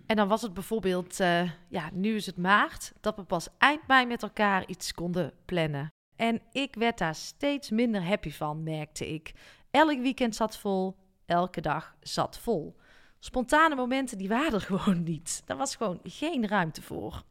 En 0.05 0.15
dan 0.15 0.27
was 0.27 0.41
het 0.41 0.53
bijvoorbeeld, 0.53 1.19
uh, 1.19 1.51
ja, 1.69 1.89
nu 1.93 2.15
is 2.15 2.25
het 2.25 2.37
maart, 2.37 2.93
dat 3.01 3.15
we 3.15 3.23
pas 3.23 3.47
eind 3.57 3.87
mei 3.87 4.05
met 4.05 4.23
elkaar 4.23 4.67
iets 4.67 4.93
konden 4.93 5.33
plannen. 5.45 5.89
En 6.15 6.41
ik 6.51 6.75
werd 6.75 6.97
daar 6.97 7.15
steeds 7.15 7.69
minder 7.69 8.03
happy 8.03 8.31
van, 8.31 8.63
merkte 8.63 9.13
ik. 9.13 9.33
Elk 9.71 9.99
weekend 9.99 10.35
zat 10.35 10.57
vol, 10.57 10.95
elke 11.25 11.61
dag 11.61 11.95
zat 11.99 12.37
vol. 12.37 12.75
Spontane 13.19 13.75
momenten, 13.75 14.17
die 14.17 14.27
waren 14.27 14.53
er 14.53 14.61
gewoon 14.71 15.03
niet. 15.03 15.41
Daar 15.45 15.57
was 15.57 15.75
gewoon 15.75 15.99
geen 16.03 16.47
ruimte 16.47 16.81
voor. 16.81 17.23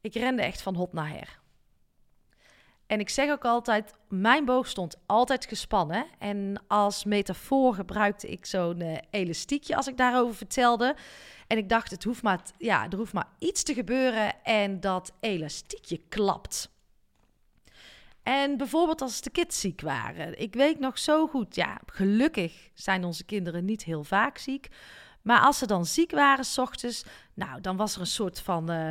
Ik 0.00 0.14
rende 0.14 0.42
echt 0.42 0.62
van 0.62 0.74
hot 0.74 0.92
naar 0.92 1.08
her. 1.08 1.40
En 2.88 3.00
ik 3.00 3.08
zeg 3.08 3.30
ook 3.30 3.44
altijd, 3.44 3.94
mijn 4.08 4.44
boog 4.44 4.66
stond 4.66 4.96
altijd 5.06 5.46
gespannen. 5.46 6.06
En 6.18 6.62
als 6.66 7.04
metafoor 7.04 7.74
gebruikte 7.74 8.28
ik 8.28 8.46
zo'n 8.46 8.80
uh, 8.80 8.96
elastiekje 9.10 9.76
als 9.76 9.86
ik 9.86 9.96
daarover 9.96 10.34
vertelde. 10.34 10.96
En 11.46 11.58
ik 11.58 11.68
dacht, 11.68 11.90
het 11.90 12.04
hoeft 12.04 12.22
maar, 12.22 12.40
ja, 12.58 12.88
er 12.90 12.96
hoeft 12.96 13.12
maar 13.12 13.28
iets 13.38 13.62
te 13.62 13.74
gebeuren 13.74 14.44
en 14.44 14.80
dat 14.80 15.12
elastiekje 15.20 16.00
klapt. 16.08 16.70
En 18.22 18.56
bijvoorbeeld 18.56 19.00
als 19.00 19.20
de 19.20 19.30
kids 19.30 19.60
ziek 19.60 19.80
waren. 19.80 20.40
Ik 20.40 20.54
weet 20.54 20.78
nog 20.78 20.98
zo 20.98 21.26
goed, 21.26 21.54
ja, 21.54 21.80
gelukkig 21.86 22.70
zijn 22.74 23.04
onze 23.04 23.24
kinderen 23.24 23.64
niet 23.64 23.84
heel 23.84 24.04
vaak 24.04 24.38
ziek. 24.38 24.68
Maar 25.22 25.40
als 25.40 25.58
ze 25.58 25.66
dan 25.66 25.86
ziek 25.86 26.10
waren, 26.10 26.44
s 26.44 26.58
ochtends, 26.58 27.04
nou, 27.34 27.60
dan 27.60 27.76
was 27.76 27.94
er 27.94 28.00
een 28.00 28.06
soort 28.06 28.40
van... 28.40 28.70
Uh, 28.70 28.90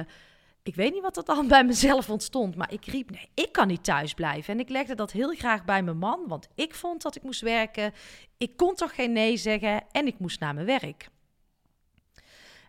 ik 0.67 0.75
weet 0.75 0.93
niet 0.93 1.01
wat 1.01 1.17
er 1.17 1.25
dan 1.25 1.47
bij 1.57 1.65
mezelf 1.65 2.09
ontstond, 2.09 2.55
maar 2.55 2.73
ik 2.73 2.85
riep: 2.85 3.09
nee, 3.11 3.29
ik 3.33 3.51
kan 3.51 3.67
niet 3.67 3.83
thuis 3.83 4.13
blijven. 4.13 4.53
En 4.53 4.59
ik 4.59 4.69
legde 4.69 4.95
dat 4.95 5.11
heel 5.11 5.35
graag 5.35 5.65
bij 5.65 5.83
mijn 5.83 5.97
man, 5.97 6.27
want 6.27 6.47
ik 6.55 6.75
vond 6.75 7.01
dat 7.01 7.15
ik 7.15 7.23
moest 7.23 7.41
werken. 7.41 7.93
Ik 8.37 8.57
kon 8.57 8.75
toch 8.75 8.95
geen 8.95 9.11
nee 9.11 9.37
zeggen 9.37 9.83
en 9.91 10.07
ik 10.07 10.19
moest 10.19 10.39
naar 10.39 10.53
mijn 10.53 10.65
werk. 10.65 11.09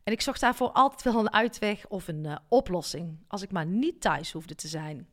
En 0.05 0.12
ik 0.12 0.21
zocht 0.21 0.40
daarvoor 0.40 0.73
altijd 0.73 1.02
wel 1.14 1.19
een 1.19 1.33
uitweg 1.33 1.87
of 1.88 2.09
een 2.09 2.25
uh, 2.25 2.37
oplossing, 2.49 3.19
als 3.26 3.43
ik 3.43 3.50
maar 3.50 3.67
niet 3.67 4.00
thuis 4.00 4.33
hoefde 4.33 4.55
te 4.55 4.69
zijn. 4.69 5.09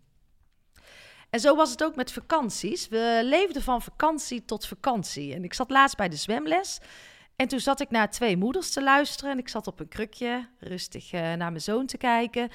En 1.30 1.40
zo 1.40 1.56
was 1.56 1.72
het 1.72 1.84
ook 1.84 1.96
met 1.96 2.12
vakanties. 2.12 2.88
We 2.88 3.22
leefden 3.24 3.62
van 3.62 3.82
vakantie 3.82 4.46
tot 4.46 4.68
vakantie. 4.68 5.34
En 5.34 5.44
ik 5.44 5.54
zat 5.54 5.70
laatst 5.70 5.98
bij 5.98 6.10
de 6.10 6.16
zwemles. 6.16 6.80
En 7.36 7.48
toen 7.48 7.60
zat 7.60 7.80
ik 7.80 7.90
naar 7.90 8.10
twee 8.10 8.38
moeders 8.38 8.72
te 8.72 8.84
luisteren. 8.84 9.32
En 9.32 9.38
ik 9.38 9.48
zat 9.48 9.68
op 9.68 9.80
een 9.80 9.88
krukje 9.88 10.48
rustig 10.60 11.14
uh, 11.14 11.22
naar 11.22 11.38
mijn 11.38 11.62
zoon 11.62 11.86
te 11.86 11.98
kijken. 11.98 12.50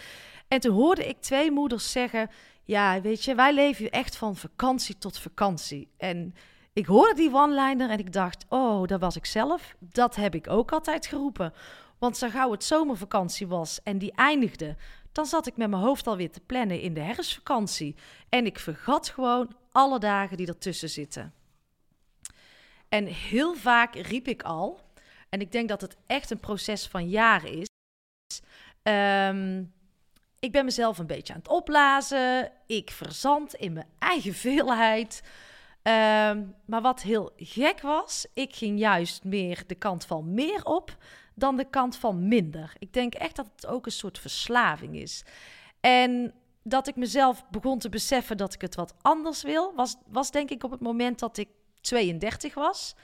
En 0.48 0.60
toen 0.60 0.74
hoorde 0.74 1.08
ik 1.08 1.20
twee 1.20 1.50
moeders 1.50 1.92
zeggen: 1.92 2.30
Ja, 2.64 3.00
weet 3.00 3.24
je, 3.24 3.34
wij 3.34 3.54
leven 3.54 3.90
echt 3.90 4.16
van 4.16 4.36
vakantie 4.36 4.98
tot 4.98 5.18
vakantie. 5.18 5.88
En 5.96 6.34
ik 6.72 6.86
hoorde 6.86 7.14
die 7.14 7.34
one-liner 7.34 7.90
en 7.90 7.98
ik 7.98 8.12
dacht: 8.12 8.44
Oh, 8.48 8.86
dat 8.86 9.00
was 9.00 9.16
ik 9.16 9.26
zelf. 9.26 9.76
Dat 9.78 10.16
heb 10.16 10.34
ik 10.34 10.48
ook 10.48 10.72
altijd 10.72 11.06
geroepen. 11.06 11.52
Want 11.98 12.16
zo 12.16 12.28
gauw 12.28 12.50
het 12.50 12.64
zomervakantie 12.64 13.46
was 13.46 13.82
en 13.82 13.98
die 13.98 14.12
eindigde, 14.12 14.76
dan 15.12 15.26
zat 15.26 15.46
ik 15.46 15.56
met 15.56 15.70
mijn 15.70 15.82
hoofd 15.82 16.06
alweer 16.06 16.30
te 16.30 16.40
plannen 16.40 16.80
in 16.80 16.94
de 16.94 17.00
herfstvakantie. 17.00 17.96
En 18.28 18.46
ik 18.46 18.58
vergat 18.58 19.08
gewoon 19.08 19.54
alle 19.72 19.98
dagen 19.98 20.36
die 20.36 20.46
ertussen 20.46 20.90
zitten. 20.90 21.32
En 22.90 23.06
heel 23.06 23.54
vaak 23.54 23.94
riep 23.94 24.28
ik 24.28 24.42
al, 24.42 24.80
en 25.28 25.40
ik 25.40 25.52
denk 25.52 25.68
dat 25.68 25.80
het 25.80 25.96
echt 26.06 26.30
een 26.30 26.40
proces 26.40 26.86
van 26.86 27.08
jaren 27.08 27.52
is. 27.52 27.68
Ehm, 28.82 29.64
ik 30.38 30.52
ben 30.52 30.64
mezelf 30.64 30.98
een 30.98 31.06
beetje 31.06 31.32
aan 31.32 31.38
het 31.38 31.48
opblazen. 31.48 32.52
Ik 32.66 32.90
verzand 32.90 33.54
in 33.54 33.72
mijn 33.72 33.88
eigen 33.98 34.34
veelheid. 34.34 35.22
Ehm, 35.82 36.44
maar 36.64 36.82
wat 36.82 37.02
heel 37.02 37.30
gek 37.36 37.80
was, 37.80 38.26
ik 38.34 38.56
ging 38.56 38.78
juist 38.78 39.24
meer 39.24 39.62
de 39.66 39.74
kant 39.74 40.04
van 40.04 40.34
meer 40.34 40.64
op 40.64 40.96
dan 41.34 41.56
de 41.56 41.70
kant 41.70 41.96
van 41.96 42.28
minder. 42.28 42.72
Ik 42.78 42.92
denk 42.92 43.14
echt 43.14 43.36
dat 43.36 43.50
het 43.56 43.66
ook 43.66 43.86
een 43.86 43.92
soort 43.92 44.18
verslaving 44.18 44.96
is. 44.96 45.24
En 45.80 46.34
dat 46.62 46.88
ik 46.88 46.96
mezelf 46.96 47.44
begon 47.50 47.78
te 47.78 47.88
beseffen 47.88 48.36
dat 48.36 48.54
ik 48.54 48.60
het 48.60 48.74
wat 48.74 48.94
anders 49.00 49.42
wil, 49.42 49.74
was, 49.74 49.96
was 50.06 50.30
denk 50.30 50.50
ik 50.50 50.64
op 50.64 50.70
het 50.70 50.80
moment 50.80 51.18
dat 51.18 51.36
ik 51.36 51.48
32 51.80 52.54
was. 52.54 52.94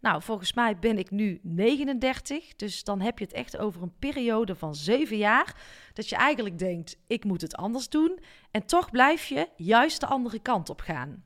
Nou, 0.00 0.22
volgens 0.22 0.52
mij 0.52 0.78
ben 0.78 0.98
ik 0.98 1.10
nu 1.10 1.40
39. 1.42 2.56
Dus 2.56 2.84
dan 2.84 3.00
heb 3.00 3.18
je 3.18 3.24
het 3.24 3.34
echt 3.34 3.56
over 3.56 3.82
een 3.82 3.98
periode 3.98 4.54
van 4.54 4.74
zeven 4.74 5.16
jaar. 5.16 5.60
Dat 5.92 6.08
je 6.08 6.16
eigenlijk 6.16 6.58
denkt: 6.58 6.96
ik 7.06 7.24
moet 7.24 7.40
het 7.40 7.56
anders 7.56 7.88
doen. 7.88 8.18
En 8.50 8.66
toch 8.66 8.90
blijf 8.90 9.26
je 9.26 9.48
juist 9.56 10.00
de 10.00 10.06
andere 10.06 10.38
kant 10.38 10.70
op 10.70 10.80
gaan. 10.80 11.24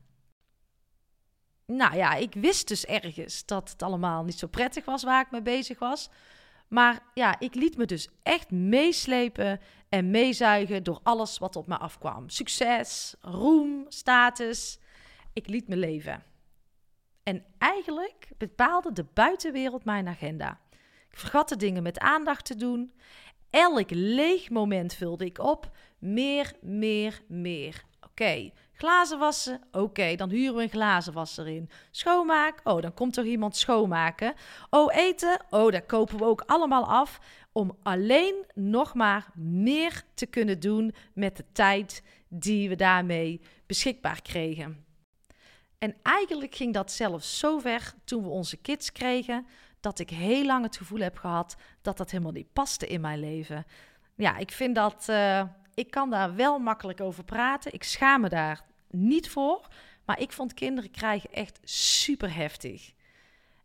Nou 1.65 1.95
ja, 1.95 2.13
ik 2.13 2.33
wist 2.33 2.67
dus 2.67 2.85
ergens 2.85 3.45
dat 3.45 3.69
het 3.69 3.83
allemaal 3.83 4.23
niet 4.23 4.39
zo 4.39 4.47
prettig 4.47 4.85
was 4.85 5.03
waar 5.03 5.21
ik 5.21 5.31
mee 5.31 5.41
bezig 5.41 5.79
was. 5.79 6.09
Maar 6.67 7.03
ja, 7.13 7.39
ik 7.39 7.55
liet 7.55 7.77
me 7.77 7.85
dus 7.85 8.09
echt 8.23 8.51
meeslepen 8.51 9.59
en 9.89 10.11
meezuigen 10.11 10.83
door 10.83 10.99
alles 11.03 11.37
wat 11.37 11.55
op 11.55 11.67
me 11.67 11.77
afkwam. 11.77 12.29
Succes, 12.29 13.15
roem, 13.21 13.85
status. 13.87 14.79
Ik 15.33 15.47
liet 15.47 15.67
me 15.67 15.77
leven. 15.77 16.23
En 17.23 17.45
eigenlijk 17.57 18.29
bepaalde 18.37 18.91
de 18.91 19.05
buitenwereld 19.13 19.85
mijn 19.85 20.07
agenda. 20.07 20.59
Ik 21.09 21.17
vergat 21.17 21.49
de 21.49 21.55
dingen 21.55 21.83
met 21.83 21.99
aandacht 21.99 22.45
te 22.45 22.55
doen. 22.55 22.93
Elk 23.49 23.89
leeg 23.89 24.49
moment 24.49 24.93
vulde 24.93 25.25
ik 25.25 25.39
op. 25.39 25.71
Meer, 25.99 26.53
meer, 26.61 27.21
meer. 27.27 27.83
Oké, 28.01 28.51
glazen 28.73 29.19
wassen. 29.19 29.61
Oké, 29.71 30.15
dan 30.15 30.29
huren 30.29 30.55
we 30.55 30.61
een 30.61 30.69
glazenwasser 30.69 31.47
in. 31.47 31.69
Schoonmaak. 31.91 32.59
Oh, 32.63 32.81
dan 32.81 32.93
komt 32.93 33.17
er 33.17 33.25
iemand 33.25 33.55
schoonmaken. 33.55 34.33
Oh, 34.69 34.95
eten. 34.95 35.45
Oh, 35.49 35.71
daar 35.71 35.85
kopen 35.85 36.17
we 36.17 36.23
ook 36.23 36.43
allemaal 36.45 36.85
af. 36.85 37.19
Om 37.51 37.77
alleen 37.83 38.45
nog 38.53 38.93
maar 38.93 39.31
meer 39.35 40.03
te 40.13 40.25
kunnen 40.25 40.59
doen 40.59 40.93
met 41.13 41.37
de 41.37 41.45
tijd 41.51 42.03
die 42.27 42.69
we 42.69 42.75
daarmee 42.75 43.41
beschikbaar 43.65 44.21
kregen. 44.21 44.85
En 45.81 45.95
eigenlijk 46.03 46.55
ging 46.55 46.73
dat 46.73 46.91
zelfs 46.91 47.39
zo 47.39 47.59
ver 47.59 47.93
toen 48.03 48.23
we 48.23 48.29
onze 48.29 48.57
kids 48.57 48.91
kregen, 48.91 49.47
dat 49.79 49.99
ik 49.99 50.09
heel 50.09 50.45
lang 50.45 50.63
het 50.63 50.77
gevoel 50.77 50.99
heb 50.99 51.17
gehad 51.17 51.55
dat 51.81 51.97
dat 51.97 52.11
helemaal 52.11 52.31
niet 52.31 52.53
paste 52.53 52.87
in 52.87 53.01
mijn 53.01 53.19
leven. 53.19 53.65
Ja, 54.15 54.37
ik 54.37 54.51
vind 54.51 54.75
dat. 54.75 55.05
Uh, 55.09 55.43
ik 55.73 55.91
kan 55.91 56.09
daar 56.09 56.35
wel 56.35 56.59
makkelijk 56.59 57.01
over 57.01 57.23
praten. 57.23 57.73
Ik 57.73 57.83
schaam 57.83 58.21
me 58.21 58.29
daar 58.29 58.61
niet 58.89 59.29
voor. 59.29 59.67
Maar 60.05 60.19
ik 60.19 60.31
vond 60.31 60.53
kinderen 60.53 60.91
krijgen 60.91 61.31
echt 61.31 61.59
super 61.63 62.35
heftig. 62.35 62.93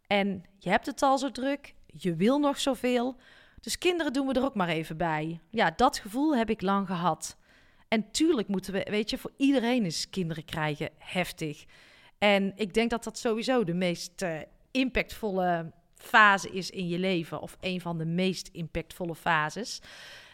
En 0.07 0.45
je 0.59 0.71
hebt 0.71 0.87
het 0.87 1.03
al 1.03 1.19
zo 1.19 1.31
druk, 1.31 1.75
je 1.87 2.15
wil 2.15 2.39
nog 2.39 2.61
zoveel. 2.61 3.17
Dus 3.61 3.79
kinderen 3.79 4.13
doen 4.13 4.27
we 4.27 4.33
er 4.33 4.45
ook 4.45 4.55
maar 4.55 4.69
even 4.69 4.97
bij. 4.97 5.41
Ja, 5.51 5.71
dat 5.71 5.99
gevoel 5.99 6.37
heb 6.37 6.51
ik 6.51 6.63
lang 6.63 6.87
gehad. 6.87 7.37
En 7.89 8.11
tuurlijk 8.11 8.49
moeten 8.49 8.73
we, 8.73 8.87
weet 8.91 9.11
je, 9.11 9.19
voor 9.19 9.33
iedereen 9.37 9.85
is 9.85 10.11
kinderen 10.11 10.45
krijgen 10.45 10.91
heftig. 10.99 11.65
En 12.19 12.53
ik 12.57 12.75
denk 12.75 12.91
dat 12.91 13.05
dat 13.05 13.19
sowieso 13.19 13.65
de 13.65 13.75
meest 13.75 14.23
uh, 14.23 14.39
impactvolle 14.71 15.73
fase 15.95 16.51
is 16.51 16.71
in 16.71 16.89
je 16.89 16.99
leven. 16.99 17.41
Of 17.41 17.57
een 17.61 17.81
van 17.81 17.99
de 17.99 18.05
meest 18.05 18.49
impactvolle 18.53 19.15
fases. 19.15 19.81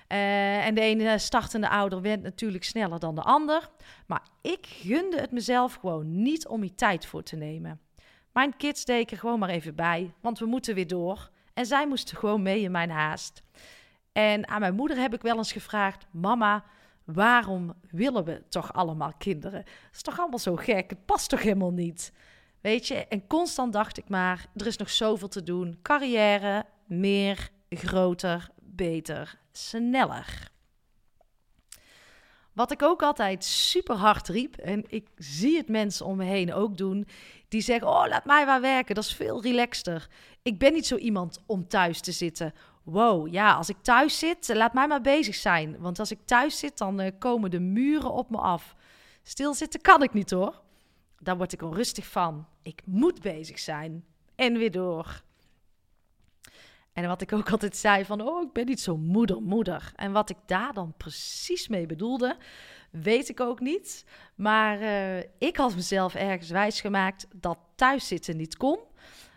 Uh, 0.08 0.66
en 0.66 0.74
de 0.74 0.80
ene 0.80 1.18
startende 1.18 1.68
ouder 1.68 2.00
went 2.00 2.22
natuurlijk 2.22 2.64
sneller 2.64 2.98
dan 2.98 3.14
de 3.14 3.22
ander. 3.22 3.70
Maar 4.06 4.22
ik 4.40 4.66
gunde 4.66 5.20
het 5.20 5.30
mezelf 5.30 5.74
gewoon 5.74 6.22
niet 6.22 6.46
om 6.46 6.62
hier 6.62 6.74
tijd 6.74 7.06
voor 7.06 7.22
te 7.22 7.36
nemen. 7.36 7.80
Mijn 8.32 8.56
kids 8.56 8.84
deken 8.84 9.18
gewoon 9.18 9.38
maar 9.38 9.48
even 9.48 9.74
bij, 9.74 10.12
want 10.20 10.38
we 10.38 10.46
moeten 10.46 10.74
weer 10.74 10.86
door. 10.86 11.30
En 11.54 11.66
zij 11.66 11.86
moesten 11.86 12.16
gewoon 12.16 12.42
mee 12.42 12.60
in 12.60 12.70
mijn 12.70 12.90
haast. 12.90 13.42
En 14.12 14.48
aan 14.48 14.60
mijn 14.60 14.74
moeder 14.74 14.96
heb 14.96 15.14
ik 15.14 15.22
wel 15.22 15.36
eens 15.36 15.52
gevraagd: 15.52 16.06
Mama, 16.10 16.64
waarom 17.04 17.74
willen 17.90 18.24
we 18.24 18.42
toch 18.48 18.72
allemaal 18.72 19.12
kinderen? 19.18 19.62
Dat 19.64 19.92
is 19.92 20.02
toch 20.02 20.18
allemaal 20.18 20.38
zo 20.38 20.56
gek? 20.56 20.90
Het 20.90 21.06
past 21.06 21.28
toch 21.28 21.42
helemaal 21.42 21.72
niet? 21.72 22.12
Weet 22.60 22.86
je, 22.86 22.94
en 22.94 23.26
constant 23.26 23.72
dacht 23.72 23.98
ik 23.98 24.08
maar: 24.08 24.46
er 24.56 24.66
is 24.66 24.76
nog 24.76 24.90
zoveel 24.90 25.28
te 25.28 25.42
doen. 25.42 25.78
Carrière, 25.82 26.64
meer, 26.86 27.50
groter, 27.68 28.48
beter, 28.60 29.38
sneller. 29.52 30.50
Wat 32.52 32.70
ik 32.70 32.82
ook 32.82 33.02
altijd 33.02 33.44
super 33.44 33.96
hard 33.96 34.28
riep, 34.28 34.56
en 34.56 34.84
ik 34.88 35.08
zie 35.16 35.56
het 35.56 35.68
mensen 35.68 36.06
om 36.06 36.16
me 36.16 36.24
heen 36.24 36.52
ook 36.52 36.76
doen, 36.76 37.06
die 37.48 37.60
zeggen: 37.60 37.88
Oh, 37.88 38.04
laat 38.08 38.24
mij 38.24 38.46
maar 38.46 38.60
werken, 38.60 38.94
dat 38.94 39.04
is 39.04 39.14
veel 39.14 39.42
relaxter. 39.42 40.08
Ik 40.42 40.58
ben 40.58 40.72
niet 40.72 40.86
zo 40.86 40.96
iemand 40.96 41.42
om 41.46 41.68
thuis 41.68 42.00
te 42.00 42.12
zitten 42.12 42.54
wow, 42.82 43.28
ja, 43.32 43.54
als 43.54 43.68
ik 43.68 43.76
thuis 43.82 44.18
zit, 44.18 44.48
laat 44.54 44.72
mij 44.72 44.86
maar 44.86 45.00
bezig 45.00 45.34
zijn. 45.34 45.78
Want 45.78 45.98
als 45.98 46.10
ik 46.10 46.18
thuis 46.24 46.58
zit, 46.58 46.78
dan 46.78 47.00
uh, 47.00 47.10
komen 47.18 47.50
de 47.50 47.60
muren 47.60 48.12
op 48.12 48.30
me 48.30 48.38
af. 48.38 48.74
Stilzitten 49.22 49.80
kan 49.80 50.02
ik 50.02 50.12
niet 50.12 50.30
hoor. 50.30 50.62
Daar 51.18 51.36
word 51.36 51.52
ik 51.52 51.62
onrustig 51.62 52.06
van. 52.06 52.46
Ik 52.62 52.82
moet 52.84 53.20
bezig 53.20 53.58
zijn. 53.58 54.04
En 54.34 54.58
weer 54.58 54.70
door. 54.70 55.22
En 56.92 57.06
wat 57.06 57.22
ik 57.22 57.32
ook 57.32 57.50
altijd 57.50 57.76
zei 57.76 58.04
van, 58.04 58.20
oh, 58.20 58.42
ik 58.42 58.52
ben 58.52 58.66
niet 58.66 58.80
zo 58.80 58.96
moeder, 58.96 59.42
moeder. 59.42 59.92
En 59.96 60.12
wat 60.12 60.30
ik 60.30 60.36
daar 60.46 60.72
dan 60.72 60.94
precies 60.96 61.68
mee 61.68 61.86
bedoelde, 61.86 62.36
weet 62.90 63.28
ik 63.28 63.40
ook 63.40 63.60
niet. 63.60 64.04
Maar 64.34 64.80
uh, 64.80 65.18
ik 65.18 65.56
had 65.56 65.74
mezelf 65.74 66.14
ergens 66.14 66.50
wijsgemaakt 66.50 67.26
dat 67.34 67.58
thuiszitten 67.74 68.36
niet 68.36 68.56
kon. 68.56 68.78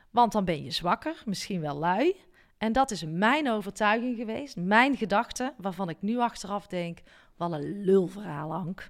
Want 0.10 0.32
dan 0.32 0.46
ben 0.46 0.64
je 0.64 0.72
zwakker, 0.72 1.22
misschien 1.26 1.62
wel 1.62 1.78
lui. 1.78 2.16
En 2.66 2.72
dat 2.72 2.92
is 2.92 3.04
mijn 3.04 3.50
overtuiging 3.50 4.18
geweest, 4.18 4.56
mijn 4.56 4.98
gedachte, 4.98 5.54
waarvan 5.58 5.90
ik 5.90 5.98
nu 6.00 6.18
achteraf 6.18 6.68
denk: 6.68 7.00
wat 7.36 7.52
een 7.52 7.84
lulverhaal, 7.84 8.54
Ank. 8.54 8.90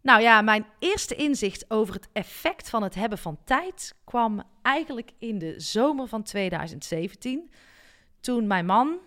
Nou 0.00 0.20
ja, 0.20 0.42
mijn 0.42 0.66
eerste 0.78 1.14
inzicht 1.14 1.70
over 1.70 1.94
het 1.94 2.08
effect 2.12 2.70
van 2.70 2.82
het 2.82 2.94
hebben 2.94 3.18
van 3.18 3.38
tijd 3.44 3.94
kwam 4.04 4.42
eigenlijk 4.62 5.10
in 5.18 5.38
de 5.38 5.60
zomer 5.60 6.08
van 6.08 6.22
2017. 6.22 7.50
Toen 8.20 8.46
mijn 8.46 8.66
man, 8.66 8.98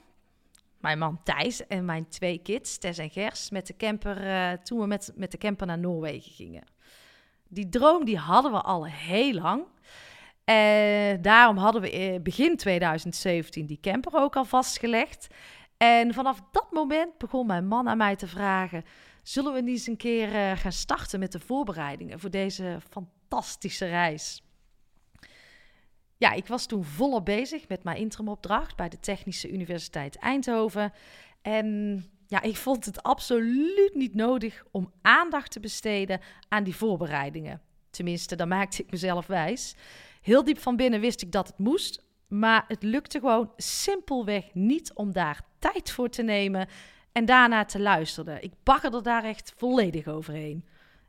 mijn 0.80 1.00
man 1.00 1.24
Thijs 1.24 1.68
en 1.68 1.86
mijn 1.86 2.08
twee 2.08 2.38
kids, 2.38 2.78
Tess 2.78 3.00
en 3.00 3.10
Gers, 3.10 3.50
met 3.50 3.68
de 3.68 3.76
camper, 3.76 4.24
uh, 4.24 4.52
toen 4.52 4.80
we 4.80 4.86
met, 4.86 5.12
met 5.16 5.32
de 5.32 5.38
camper 5.38 5.68
naar 5.68 5.80
Noorwegen 5.80 6.32
gingen. 6.32 6.64
Die 7.48 7.70
droom 7.70 8.06
die 8.06 8.18
hadden 8.18 8.52
we 8.52 8.62
al 8.62 8.86
heel 8.86 9.34
lang. 9.34 9.64
En 10.50 11.22
daarom 11.22 11.58
hadden 11.58 11.82
we 11.82 12.20
begin 12.24 12.58
2017 12.58 13.66
die 13.66 13.80
camper 13.82 14.14
ook 14.14 14.36
al 14.36 14.46
vastgelegd. 14.46 15.28
En 15.78 16.14
vanaf 16.14 16.42
dat 16.52 16.72
moment 16.72 17.18
begon 17.18 17.48
mijn 17.48 17.68
man 17.68 17.90
aan 17.90 17.98
mij 17.98 18.16
te 18.16 18.28
vragen: 18.28 18.84
zullen 19.24 19.54
we 19.54 19.62
niet 19.62 19.78
eens 19.78 19.88
een 19.88 19.98
keer 19.98 20.34
uh, 20.34 20.58
gaan 20.58 20.72
starten 20.72 21.20
met 21.20 21.32
de 21.32 21.40
voorbereidingen 21.40 22.20
voor 22.20 22.30
deze 22.30 22.78
fantastische 22.90 23.86
reis? 23.86 24.44
Ja, 26.18 26.32
ik 26.32 26.48
was 26.48 26.66
toen 26.66 26.84
volop 26.84 27.26
bezig 27.26 27.68
met 27.68 27.84
mijn 27.84 27.98
interimopdracht 27.98 28.76
bij 28.76 28.90
de 28.90 29.00
Technische 29.00 29.50
Universiteit 29.52 30.18
Eindhoven. 30.18 30.94
En 31.42 32.06
ja, 32.28 32.42
ik 32.42 32.58
vond 32.58 32.86
het 32.86 33.04
absoluut 33.04 33.92
niet 33.94 34.16
nodig 34.16 34.64
om 34.72 34.92
aandacht 35.02 35.52
te 35.52 35.60
besteden 35.60 36.22
aan 36.48 36.64
die 36.64 36.76
voorbereidingen. 36.76 37.62
Tenminste, 37.90 38.36
daar 38.36 38.48
maakte 38.48 38.84
ik 38.84 38.92
mezelf 38.92 39.28
wijs. 39.28 39.76
Heel 40.28 40.44
diep 40.44 40.60
van 40.60 40.76
binnen 40.76 41.00
wist 41.00 41.22
ik 41.22 41.32
dat 41.32 41.48
het 41.48 41.58
moest, 41.58 42.04
maar 42.28 42.66
het 42.68 42.84
lukte 42.84 43.20
gewoon 43.20 43.52
simpelweg 43.58 44.54
niet 44.54 44.94
om 44.94 45.12
daar 45.12 45.42
tijd 45.60 45.92
voor 45.92 46.10
te 46.10 46.24
nemen 46.24 46.68
en 47.12 47.26
daarna 47.26 47.66
te 47.66 47.80
luisteren. 47.80 48.44
Ik 48.44 48.54
baggerde 48.64 49.02
daar 49.02 49.24
echt 49.24 49.54
volledig 49.58 50.08
overheen. 50.08 50.66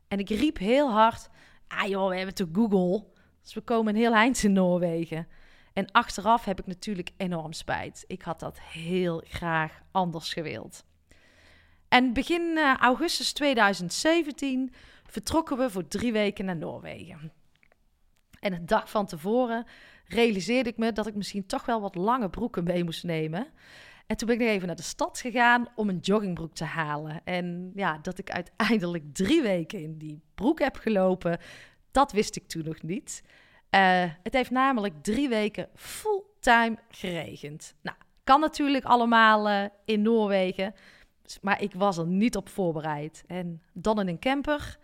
En 0.07 0.19
ik 0.19 0.29
riep 0.29 0.57
heel 0.57 0.91
hard: 0.91 1.29
Ah 1.67 1.87
joh, 1.87 2.09
we 2.09 2.15
hebben 2.15 2.35
toch 2.35 2.47
Google? 2.53 3.05
Dus 3.41 3.53
we 3.53 3.61
komen 3.61 3.93
een 3.93 4.01
heel 4.01 4.13
eind 4.13 4.43
in 4.43 4.53
Noorwegen. 4.53 5.27
En 5.73 5.91
achteraf 5.91 6.45
heb 6.45 6.59
ik 6.59 6.67
natuurlijk 6.67 7.11
enorm 7.17 7.53
spijt. 7.53 8.03
Ik 8.07 8.21
had 8.21 8.39
dat 8.39 8.59
heel 8.59 9.23
graag 9.27 9.81
anders 9.91 10.33
gewild. 10.33 10.83
En 11.87 12.13
begin 12.13 12.41
uh, 12.41 12.75
augustus 12.77 13.33
2017 13.33 14.73
vertrokken 15.03 15.57
we 15.57 15.69
voor 15.69 15.87
drie 15.87 16.11
weken 16.11 16.45
naar 16.45 16.57
Noorwegen. 16.57 17.38
En 18.39 18.53
een 18.53 18.65
dag 18.65 18.89
van 18.89 19.05
tevoren 19.05 19.65
realiseerde 20.05 20.69
ik 20.69 20.77
me 20.77 20.91
dat 20.91 21.07
ik 21.07 21.15
misschien 21.15 21.45
toch 21.45 21.65
wel 21.65 21.81
wat 21.81 21.95
lange 21.95 22.29
broeken 22.29 22.63
mee 22.63 22.83
moest 22.83 23.03
nemen. 23.03 23.47
En 24.07 24.17
toen 24.17 24.27
ben 24.27 24.41
ik 24.41 24.47
even 24.47 24.67
naar 24.67 24.75
de 24.75 24.81
stad 24.81 25.19
gegaan 25.19 25.67
om 25.75 25.89
een 25.89 25.97
joggingbroek 25.97 26.53
te 26.53 26.63
halen. 26.63 27.21
En 27.23 27.71
ja, 27.75 27.99
dat 28.01 28.17
ik 28.17 28.31
uiteindelijk 28.31 29.03
drie 29.13 29.41
weken 29.41 29.81
in 29.81 29.97
die 29.97 30.21
broek 30.35 30.59
heb 30.59 30.75
gelopen, 30.75 31.39
dat 31.91 32.11
wist 32.11 32.35
ik 32.35 32.47
toen 32.47 32.63
nog 32.63 32.81
niet. 32.81 33.23
Uh, 33.75 34.03
het 34.23 34.33
heeft 34.33 34.51
namelijk 34.51 34.93
drie 35.03 35.29
weken 35.29 35.69
fulltime 35.75 36.77
geregend. 36.89 37.75
Nou, 37.81 37.97
kan 38.23 38.39
natuurlijk 38.39 38.85
allemaal 38.85 39.49
uh, 39.49 39.65
in 39.85 40.01
Noorwegen, 40.01 40.73
maar 41.41 41.61
ik 41.61 41.73
was 41.73 41.97
er 41.97 42.07
niet 42.07 42.35
op 42.35 42.49
voorbereid. 42.49 43.23
En 43.27 43.61
dan 43.73 43.99
in 43.99 44.07
een 44.07 44.19
camper. 44.19 44.77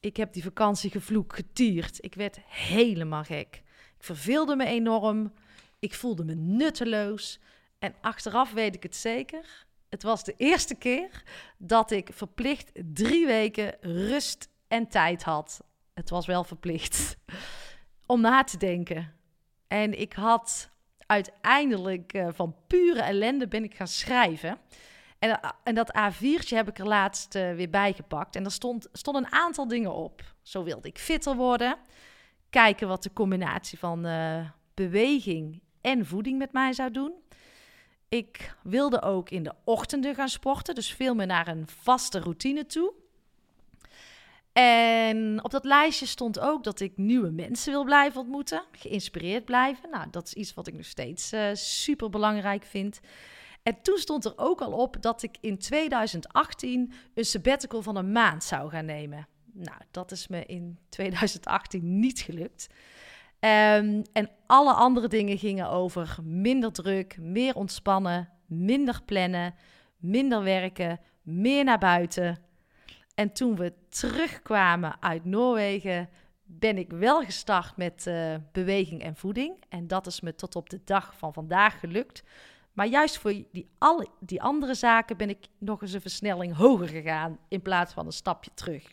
Ik 0.00 0.16
heb 0.16 0.32
die 0.32 0.42
vakantievloek 0.42 1.34
getierd. 1.34 2.04
Ik 2.04 2.14
werd 2.14 2.38
helemaal 2.46 3.24
gek. 3.24 3.62
Ik 3.98 4.04
verveelde 4.04 4.56
me 4.56 4.64
enorm. 4.64 5.32
Ik 5.78 5.94
voelde 5.94 6.24
me 6.24 6.34
nutteloos. 6.34 7.40
En 7.78 7.94
achteraf 8.00 8.52
weet 8.52 8.74
ik 8.74 8.82
het 8.82 8.96
zeker. 8.96 9.66
Het 9.88 10.02
was 10.02 10.24
de 10.24 10.34
eerste 10.36 10.74
keer 10.74 11.22
dat 11.58 11.90
ik 11.90 12.08
verplicht 12.12 12.70
drie 12.84 13.26
weken 13.26 13.76
rust 13.80 14.48
en 14.68 14.88
tijd 14.88 15.22
had. 15.22 15.60
Het 15.94 16.10
was 16.10 16.26
wel 16.26 16.44
verplicht 16.44 17.16
om 18.06 18.20
na 18.20 18.44
te 18.44 18.56
denken. 18.56 19.14
En 19.68 20.00
ik 20.00 20.12
had 20.12 20.70
uiteindelijk 21.06 22.14
uh, 22.14 22.28
van 22.32 22.56
pure 22.66 23.00
ellende 23.00 23.48
ben 23.48 23.64
ik 23.64 23.74
gaan 23.74 23.88
schrijven. 23.88 24.58
En, 25.20 25.40
eh, 25.40 25.50
en 25.62 25.74
dat 25.74 25.92
A4'tje 25.96 26.56
heb 26.56 26.68
ik 26.68 26.78
er 26.78 26.86
laatst 26.86 27.34
uh, 27.34 27.54
weer 27.54 27.70
bijgepakt. 27.70 28.36
En 28.36 28.44
er 28.44 28.52
stond, 28.52 28.88
stond 28.92 29.16
een 29.16 29.32
aantal 29.32 29.68
dingen 29.68 29.94
op. 29.94 30.34
Zo 30.42 30.64
wilde 30.64 30.88
ik 30.88 30.98
fitter 30.98 31.36
worden. 31.36 31.76
Kijken 32.50 32.88
wat 32.88 33.02
de 33.02 33.12
combinatie 33.12 33.78
van 33.78 34.06
uh, 34.06 34.48
beweging 34.74 35.60
en 35.80 36.06
voeding 36.06 36.38
met 36.38 36.52
mij 36.52 36.72
zou 36.72 36.90
doen. 36.90 37.12
Ik 38.08 38.54
wilde 38.62 39.02
ook 39.02 39.30
in 39.30 39.42
de 39.42 39.54
ochtenden 39.64 40.14
gaan 40.14 40.28
sporten, 40.28 40.74
dus 40.74 40.92
veel 40.92 41.14
meer 41.14 41.26
naar 41.26 41.48
een 41.48 41.68
vaste 41.82 42.18
routine 42.20 42.66
toe. 42.66 42.92
En 44.52 45.44
op 45.44 45.50
dat 45.50 45.64
lijstje 45.64 46.06
stond 46.06 46.38
ook 46.38 46.64
dat 46.64 46.80
ik 46.80 46.92
nieuwe 46.96 47.30
mensen 47.30 47.72
wil 47.72 47.84
blijven 47.84 48.20
ontmoeten, 48.20 48.62
geïnspireerd 48.72 49.44
blijven. 49.44 49.90
Nou, 49.90 50.10
dat 50.10 50.26
is 50.26 50.34
iets 50.34 50.54
wat 50.54 50.66
ik 50.66 50.74
nog 50.74 50.86
steeds 50.86 51.34
super 51.52 52.10
belangrijk 52.10 52.64
vind. 52.64 53.00
En 53.62 53.82
toen 53.82 53.98
stond 53.98 54.24
er 54.24 54.32
ook 54.36 54.60
al 54.60 54.72
op 54.72 55.02
dat 55.02 55.22
ik 55.22 55.36
in 55.40 55.58
2018 55.58 56.92
een 57.14 57.24
sabbatical 57.24 57.82
van 57.82 57.96
een 57.96 58.12
maand 58.12 58.44
zou 58.44 58.70
gaan 58.70 58.84
nemen. 58.84 59.28
Nou, 59.52 59.78
dat 59.90 60.10
is 60.10 60.28
me 60.28 60.44
in 60.44 60.78
2018 60.88 61.98
niet 61.98 62.20
gelukt. 62.20 62.66
Um, 63.40 64.02
en 64.12 64.30
alle 64.46 64.72
andere 64.72 65.08
dingen 65.08 65.38
gingen 65.38 65.68
over 65.68 66.18
minder 66.22 66.72
druk, 66.72 67.18
meer 67.20 67.54
ontspannen, 67.54 68.28
minder 68.46 69.02
plannen, 69.04 69.54
minder 69.96 70.42
werken, 70.42 71.00
meer 71.22 71.64
naar 71.64 71.78
buiten. 71.78 72.38
En 73.14 73.32
toen 73.32 73.56
we 73.56 73.72
terugkwamen 73.88 75.02
uit 75.02 75.24
Noorwegen, 75.24 76.08
ben 76.44 76.78
ik 76.78 76.90
wel 76.90 77.24
gestart 77.24 77.76
met 77.76 78.06
uh, 78.08 78.34
beweging 78.52 79.02
en 79.02 79.16
voeding. 79.16 79.64
En 79.68 79.86
dat 79.86 80.06
is 80.06 80.20
me 80.20 80.34
tot 80.34 80.56
op 80.56 80.70
de 80.70 80.80
dag 80.84 81.14
van 81.16 81.32
vandaag 81.32 81.80
gelukt. 81.80 82.22
Maar 82.72 82.86
juist 82.86 83.18
voor 83.18 83.30
die, 83.30 83.70
alle, 83.78 84.06
die 84.20 84.42
andere 84.42 84.74
zaken 84.74 85.16
ben 85.16 85.28
ik 85.28 85.46
nog 85.58 85.82
eens 85.82 85.92
een 85.92 86.00
versnelling 86.00 86.56
hoger 86.56 86.88
gegaan 86.88 87.38
in 87.48 87.62
plaats 87.62 87.92
van 87.92 88.06
een 88.06 88.12
stapje 88.12 88.50
terug. 88.54 88.92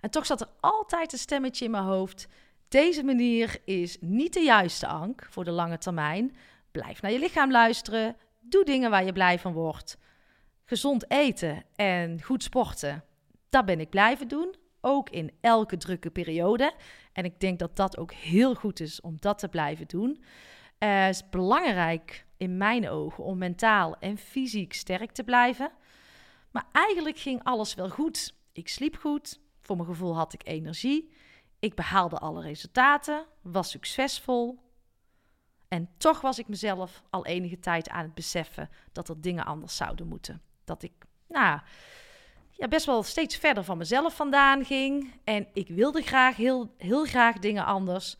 En 0.00 0.10
toch 0.10 0.26
zat 0.26 0.40
er 0.40 0.48
altijd 0.60 1.12
een 1.12 1.18
stemmetje 1.18 1.64
in 1.64 1.70
mijn 1.70 1.84
hoofd 1.84 2.28
deze 2.74 3.04
manier 3.04 3.60
is 3.64 3.96
niet 4.00 4.32
de 4.32 4.40
juiste 4.40 4.86
ank 4.86 5.26
voor 5.30 5.44
de 5.44 5.50
lange 5.50 5.78
termijn. 5.78 6.36
Blijf 6.70 7.02
naar 7.02 7.10
je 7.10 7.18
lichaam 7.18 7.50
luisteren. 7.50 8.16
Doe 8.40 8.64
dingen 8.64 8.90
waar 8.90 9.04
je 9.04 9.12
blij 9.12 9.38
van 9.38 9.52
wordt. 9.52 9.98
Gezond 10.64 11.10
eten 11.10 11.64
en 11.74 12.22
goed 12.22 12.42
sporten. 12.42 13.04
Dat 13.48 13.64
ben 13.64 13.80
ik 13.80 13.90
blijven 13.90 14.28
doen. 14.28 14.54
Ook 14.80 15.10
in 15.10 15.32
elke 15.40 15.76
drukke 15.76 16.10
periode. 16.10 16.72
En 17.12 17.24
ik 17.24 17.40
denk 17.40 17.58
dat 17.58 17.76
dat 17.76 17.98
ook 17.98 18.12
heel 18.12 18.54
goed 18.54 18.80
is 18.80 19.00
om 19.00 19.16
dat 19.18 19.38
te 19.38 19.48
blijven 19.48 19.86
doen. 19.86 20.24
Het 20.78 21.14
is 21.14 21.28
belangrijk 21.28 22.26
in 22.36 22.56
mijn 22.56 22.88
ogen 22.88 23.24
om 23.24 23.38
mentaal 23.38 23.96
en 23.98 24.18
fysiek 24.18 24.72
sterk 24.72 25.12
te 25.12 25.24
blijven. 25.24 25.70
Maar 26.50 26.66
eigenlijk 26.72 27.18
ging 27.18 27.44
alles 27.44 27.74
wel 27.74 27.90
goed. 27.90 28.34
Ik 28.52 28.68
sliep 28.68 28.96
goed. 28.96 29.40
Voor 29.60 29.76
mijn 29.76 29.88
gevoel 29.88 30.16
had 30.16 30.32
ik 30.32 30.46
energie. 30.46 31.12
Ik 31.58 31.74
behaalde 31.74 32.18
alle 32.18 32.42
resultaten, 32.42 33.26
was 33.42 33.70
succesvol. 33.70 34.58
En 35.68 35.88
toch 35.96 36.20
was 36.20 36.38
ik 36.38 36.48
mezelf 36.48 37.02
al 37.10 37.26
enige 37.26 37.58
tijd 37.58 37.88
aan 37.88 38.02
het 38.02 38.14
beseffen 38.14 38.70
dat 38.92 39.08
er 39.08 39.20
dingen 39.20 39.44
anders 39.44 39.76
zouden 39.76 40.08
moeten. 40.08 40.42
Dat 40.64 40.82
ik, 40.82 40.92
nou, 41.28 41.60
ja, 42.50 42.68
best 42.68 42.86
wel 42.86 43.02
steeds 43.02 43.36
verder 43.36 43.64
van 43.64 43.78
mezelf 43.78 44.14
vandaan 44.16 44.64
ging. 44.64 45.20
En 45.24 45.46
ik 45.52 45.68
wilde 45.68 46.02
graag, 46.02 46.36
heel, 46.36 46.74
heel 46.76 47.04
graag 47.04 47.38
dingen 47.38 47.64
anders. 47.64 48.16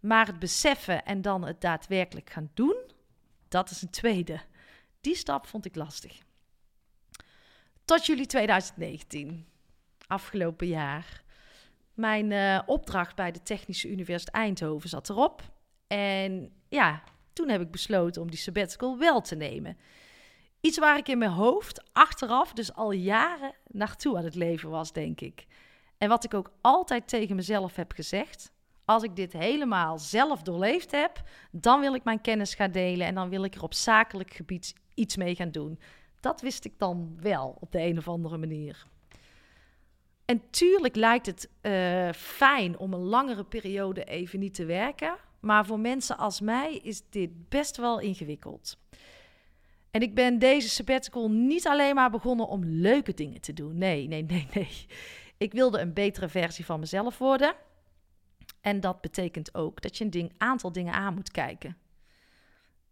Maar 0.00 0.26
het 0.26 0.38
beseffen 0.38 1.04
en 1.04 1.22
dan 1.22 1.44
het 1.44 1.60
daadwerkelijk 1.60 2.30
gaan 2.30 2.50
doen, 2.54 2.76
dat 3.48 3.70
is 3.70 3.82
een 3.82 3.90
tweede. 3.90 4.40
Die 5.00 5.16
stap 5.16 5.46
vond 5.46 5.64
ik 5.64 5.74
lastig. 5.74 6.18
Tot 7.84 8.06
juli 8.06 8.26
2019, 8.26 9.46
afgelopen 10.06 10.66
jaar. 10.66 11.22
Mijn 11.94 12.30
uh, 12.30 12.62
opdracht 12.66 13.16
bij 13.16 13.32
de 13.32 13.42
Technische 13.42 13.88
Universiteit 13.88 14.36
Eindhoven 14.36 14.88
zat 14.88 15.08
erop. 15.08 15.42
En 15.86 16.52
ja, 16.68 17.02
toen 17.32 17.48
heb 17.48 17.60
ik 17.60 17.70
besloten 17.70 18.22
om 18.22 18.30
die 18.30 18.38
sabbatical 18.38 18.98
wel 18.98 19.20
te 19.20 19.34
nemen. 19.34 19.78
Iets 20.60 20.78
waar 20.78 20.96
ik 20.96 21.08
in 21.08 21.18
mijn 21.18 21.30
hoofd 21.30 21.82
achteraf 21.92 22.52
dus 22.52 22.74
al 22.74 22.92
jaren 22.92 23.54
naartoe 23.66 24.16
aan 24.16 24.24
het 24.24 24.34
leven 24.34 24.70
was, 24.70 24.92
denk 24.92 25.20
ik. 25.20 25.46
En 25.98 26.08
wat 26.08 26.24
ik 26.24 26.34
ook 26.34 26.52
altijd 26.60 27.08
tegen 27.08 27.36
mezelf 27.36 27.76
heb 27.76 27.92
gezegd. 27.92 28.52
Als 28.86 29.02
ik 29.02 29.16
dit 29.16 29.32
helemaal 29.32 29.98
zelf 29.98 30.42
doorleefd 30.42 30.90
heb, 30.90 31.22
dan 31.50 31.80
wil 31.80 31.94
ik 31.94 32.04
mijn 32.04 32.20
kennis 32.20 32.54
gaan 32.54 32.70
delen 32.70 33.06
en 33.06 33.14
dan 33.14 33.28
wil 33.28 33.44
ik 33.44 33.54
er 33.54 33.62
op 33.62 33.74
zakelijk 33.74 34.32
gebied 34.32 34.74
iets 34.94 35.16
mee 35.16 35.34
gaan 35.34 35.50
doen. 35.50 35.78
Dat 36.20 36.40
wist 36.40 36.64
ik 36.64 36.78
dan 36.78 37.16
wel 37.20 37.56
op 37.60 37.72
de 37.72 37.80
een 37.80 37.98
of 37.98 38.08
andere 38.08 38.38
manier. 38.38 38.86
En 40.24 40.42
tuurlijk 40.50 40.96
lijkt 40.96 41.26
het 41.26 41.50
uh, 41.62 42.12
fijn 42.12 42.78
om 42.78 42.92
een 42.92 43.00
langere 43.00 43.44
periode 43.44 44.04
even 44.04 44.38
niet 44.38 44.54
te 44.54 44.64
werken. 44.64 45.16
maar 45.40 45.66
voor 45.66 45.80
mensen 45.80 46.18
als 46.18 46.40
mij 46.40 46.76
is 46.76 47.02
dit 47.10 47.48
best 47.48 47.76
wel 47.76 48.00
ingewikkeld. 48.00 48.78
En 49.90 50.00
ik 50.00 50.14
ben 50.14 50.38
deze 50.38 50.68
sabbatical 50.68 51.30
niet 51.30 51.66
alleen 51.66 51.94
maar 51.94 52.10
begonnen 52.10 52.48
om 52.48 52.64
leuke 52.64 53.14
dingen 53.14 53.40
te 53.40 53.52
doen. 53.52 53.78
Nee, 53.78 54.08
nee, 54.08 54.22
nee, 54.22 54.46
nee. 54.54 54.86
Ik 55.36 55.52
wilde 55.52 55.80
een 55.80 55.92
betere 55.92 56.28
versie 56.28 56.64
van 56.64 56.80
mezelf 56.80 57.18
worden. 57.18 57.54
En 58.66 58.80
dat 58.80 59.00
betekent 59.00 59.54
ook 59.54 59.82
dat 59.82 59.96
je 59.96 60.04
een 60.04 60.10
ding, 60.10 60.32
aantal 60.38 60.72
dingen 60.72 60.92
aan 60.94 61.14
moet 61.14 61.30
kijken. 61.30 61.76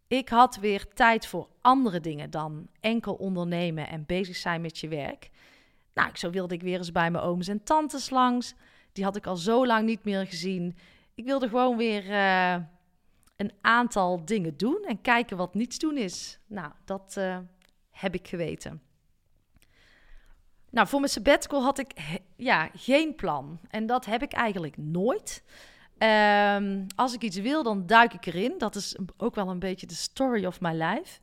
Ik 0.06 0.28
had 0.28 0.56
weer 0.56 0.88
tijd 0.88 1.26
voor 1.26 1.48
andere 1.60 2.00
dingen 2.00 2.30
dan 2.30 2.68
enkel 2.80 3.14
ondernemen 3.14 3.88
en 3.88 4.06
bezig 4.06 4.36
zijn 4.36 4.60
met 4.60 4.78
je 4.78 4.88
werk. 4.88 5.30
Nou, 5.94 6.10
zo 6.12 6.30
wilde 6.30 6.54
ik 6.54 6.62
weer 6.62 6.78
eens 6.78 6.92
bij 6.92 7.10
mijn 7.10 7.24
ooms 7.24 7.48
en 7.48 7.62
tantes 7.62 8.10
langs. 8.10 8.54
Die 8.92 9.04
had 9.04 9.16
ik 9.16 9.26
al 9.26 9.36
zo 9.36 9.66
lang 9.66 9.86
niet 9.86 10.04
meer 10.04 10.26
gezien. 10.26 10.76
Ik 11.14 11.24
wilde 11.24 11.48
gewoon 11.48 11.76
weer 11.76 12.04
uh, 12.04 12.56
een 13.36 13.52
aantal 13.60 14.24
dingen 14.24 14.56
doen 14.56 14.84
en 14.86 15.00
kijken 15.00 15.36
wat 15.36 15.54
niets 15.54 15.78
doen 15.78 15.96
is. 15.96 16.38
Nou, 16.46 16.72
dat 16.84 17.14
uh, 17.18 17.38
heb 17.90 18.14
ik 18.14 18.28
geweten. 18.28 18.82
Nou, 20.74 20.86
voor 20.86 21.00
mijn 21.00 21.12
sabbatical 21.12 21.62
had 21.62 21.78
ik 21.78 21.92
ja, 22.36 22.68
geen 22.76 23.14
plan. 23.14 23.58
En 23.70 23.86
dat 23.86 24.04
heb 24.04 24.22
ik 24.22 24.32
eigenlijk 24.32 24.76
nooit. 24.76 25.42
Um, 25.98 26.86
als 26.96 27.14
ik 27.14 27.22
iets 27.22 27.36
wil, 27.36 27.62
dan 27.62 27.86
duik 27.86 28.12
ik 28.14 28.26
erin. 28.26 28.54
Dat 28.58 28.74
is 28.74 28.96
ook 29.16 29.34
wel 29.34 29.48
een 29.48 29.58
beetje 29.58 29.86
de 29.86 29.94
story 29.94 30.46
of 30.46 30.60
my 30.60 30.72
life. 30.82 31.20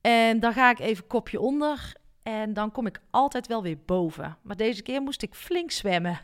En 0.00 0.40
dan 0.40 0.52
ga 0.52 0.70
ik 0.70 0.78
even 0.78 1.06
kopje 1.06 1.40
onder. 1.40 1.92
En 2.22 2.52
dan 2.52 2.70
kom 2.70 2.86
ik 2.86 3.00
altijd 3.10 3.46
wel 3.46 3.62
weer 3.62 3.78
boven. 3.84 4.36
Maar 4.42 4.56
deze 4.56 4.82
keer 4.82 5.02
moest 5.02 5.22
ik 5.22 5.34
flink 5.34 5.70
zwemmen. 5.70 6.20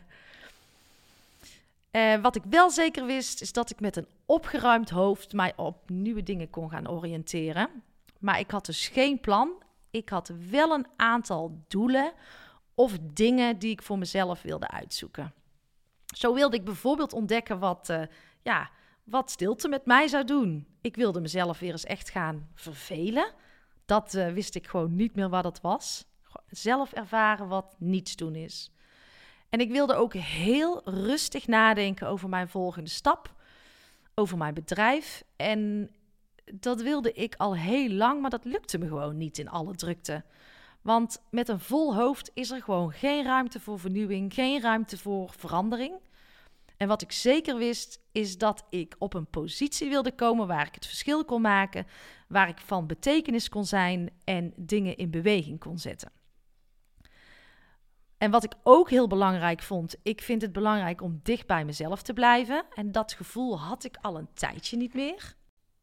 Uh, 1.91 2.15
wat 2.21 2.35
ik 2.35 2.43
wel 2.49 2.69
zeker 2.69 3.05
wist, 3.05 3.41
is 3.41 3.51
dat 3.51 3.69
ik 3.69 3.79
met 3.79 3.95
een 3.95 4.07
opgeruimd 4.25 4.89
hoofd 4.89 5.33
mij 5.33 5.53
op 5.55 5.89
nieuwe 5.89 6.23
dingen 6.23 6.49
kon 6.49 6.69
gaan 6.69 6.89
oriënteren. 6.89 7.69
Maar 8.19 8.39
ik 8.39 8.51
had 8.51 8.65
dus 8.65 8.87
geen 8.87 9.19
plan. 9.19 9.49
Ik 9.89 10.09
had 10.09 10.31
wel 10.49 10.71
een 10.71 10.87
aantal 10.95 11.57
doelen 11.67 12.13
of 12.75 12.97
dingen 13.01 13.59
die 13.59 13.71
ik 13.71 13.81
voor 13.81 13.97
mezelf 13.97 14.41
wilde 14.41 14.67
uitzoeken. 14.67 15.33
Zo 16.05 16.33
wilde 16.33 16.55
ik 16.55 16.63
bijvoorbeeld 16.63 17.13
ontdekken 17.13 17.59
wat, 17.59 17.89
uh, 17.89 18.01
ja, 18.41 18.69
wat 19.03 19.31
stilte 19.31 19.67
met 19.67 19.85
mij 19.85 20.07
zou 20.07 20.23
doen. 20.23 20.67
Ik 20.81 20.95
wilde 20.95 21.21
mezelf 21.21 21.59
weer 21.59 21.71
eens 21.71 21.85
echt 21.85 22.09
gaan 22.09 22.49
vervelen. 22.53 23.33
Dat 23.85 24.13
uh, 24.13 24.31
wist 24.31 24.55
ik 24.55 24.67
gewoon 24.67 24.95
niet 24.95 25.15
meer 25.15 25.29
wat 25.29 25.43
het 25.43 25.61
was. 25.61 26.05
Zelf 26.49 26.93
ervaren 26.93 27.47
wat 27.47 27.75
niets 27.77 28.15
doen 28.15 28.35
is. 28.35 28.71
En 29.49 29.59
ik 29.59 29.71
wilde 29.71 29.93
ook 29.93 30.13
heel 30.13 30.81
rustig 30.83 31.47
nadenken 31.47 32.07
over 32.07 32.29
mijn 32.29 32.49
volgende 32.49 32.89
stap, 32.89 33.35
over 34.15 34.37
mijn 34.37 34.53
bedrijf. 34.53 35.23
En 35.35 35.91
dat 36.53 36.81
wilde 36.81 37.13
ik 37.13 37.35
al 37.35 37.55
heel 37.55 37.89
lang, 37.89 38.21
maar 38.21 38.29
dat 38.29 38.45
lukte 38.45 38.77
me 38.77 38.87
gewoon 38.87 39.17
niet 39.17 39.37
in 39.37 39.49
alle 39.49 39.75
drukte. 39.75 40.23
Want 40.81 41.21
met 41.29 41.49
een 41.49 41.59
vol 41.59 41.95
hoofd 41.95 42.31
is 42.33 42.51
er 42.51 42.61
gewoon 42.61 42.91
geen 42.91 43.23
ruimte 43.23 43.59
voor 43.59 43.79
vernieuwing, 43.79 44.33
geen 44.33 44.61
ruimte 44.61 44.97
voor 44.97 45.33
verandering. 45.37 45.93
En 46.77 46.87
wat 46.87 47.01
ik 47.01 47.11
zeker 47.11 47.57
wist, 47.57 47.99
is 48.11 48.37
dat 48.37 48.65
ik 48.69 48.95
op 48.99 49.13
een 49.13 49.29
positie 49.29 49.89
wilde 49.89 50.11
komen 50.11 50.47
waar 50.47 50.67
ik 50.67 50.75
het 50.75 50.85
verschil 50.85 51.25
kon 51.25 51.41
maken, 51.41 51.87
waar 52.27 52.49
ik 52.49 52.57
van 52.57 52.87
betekenis 52.87 53.49
kon 53.49 53.65
zijn 53.65 54.09
en 54.23 54.53
dingen 54.55 54.97
in 54.97 55.11
beweging 55.11 55.59
kon 55.59 55.77
zetten. 55.77 56.11
En 58.17 58.31
wat 58.31 58.43
ik 58.43 58.53
ook 58.63 58.89
heel 58.89 59.07
belangrijk 59.07 59.61
vond, 59.61 59.95
ik 60.03 60.21
vind 60.21 60.41
het 60.41 60.51
belangrijk 60.51 61.01
om 61.01 61.19
dicht 61.23 61.47
bij 61.47 61.65
mezelf 61.65 62.01
te 62.01 62.13
blijven. 62.13 62.65
En 62.73 62.91
dat 62.91 63.13
gevoel 63.13 63.59
had 63.59 63.83
ik 63.83 63.97
al 64.01 64.17
een 64.17 64.33
tijdje 64.33 64.77
niet 64.77 64.93
meer. 64.93 65.35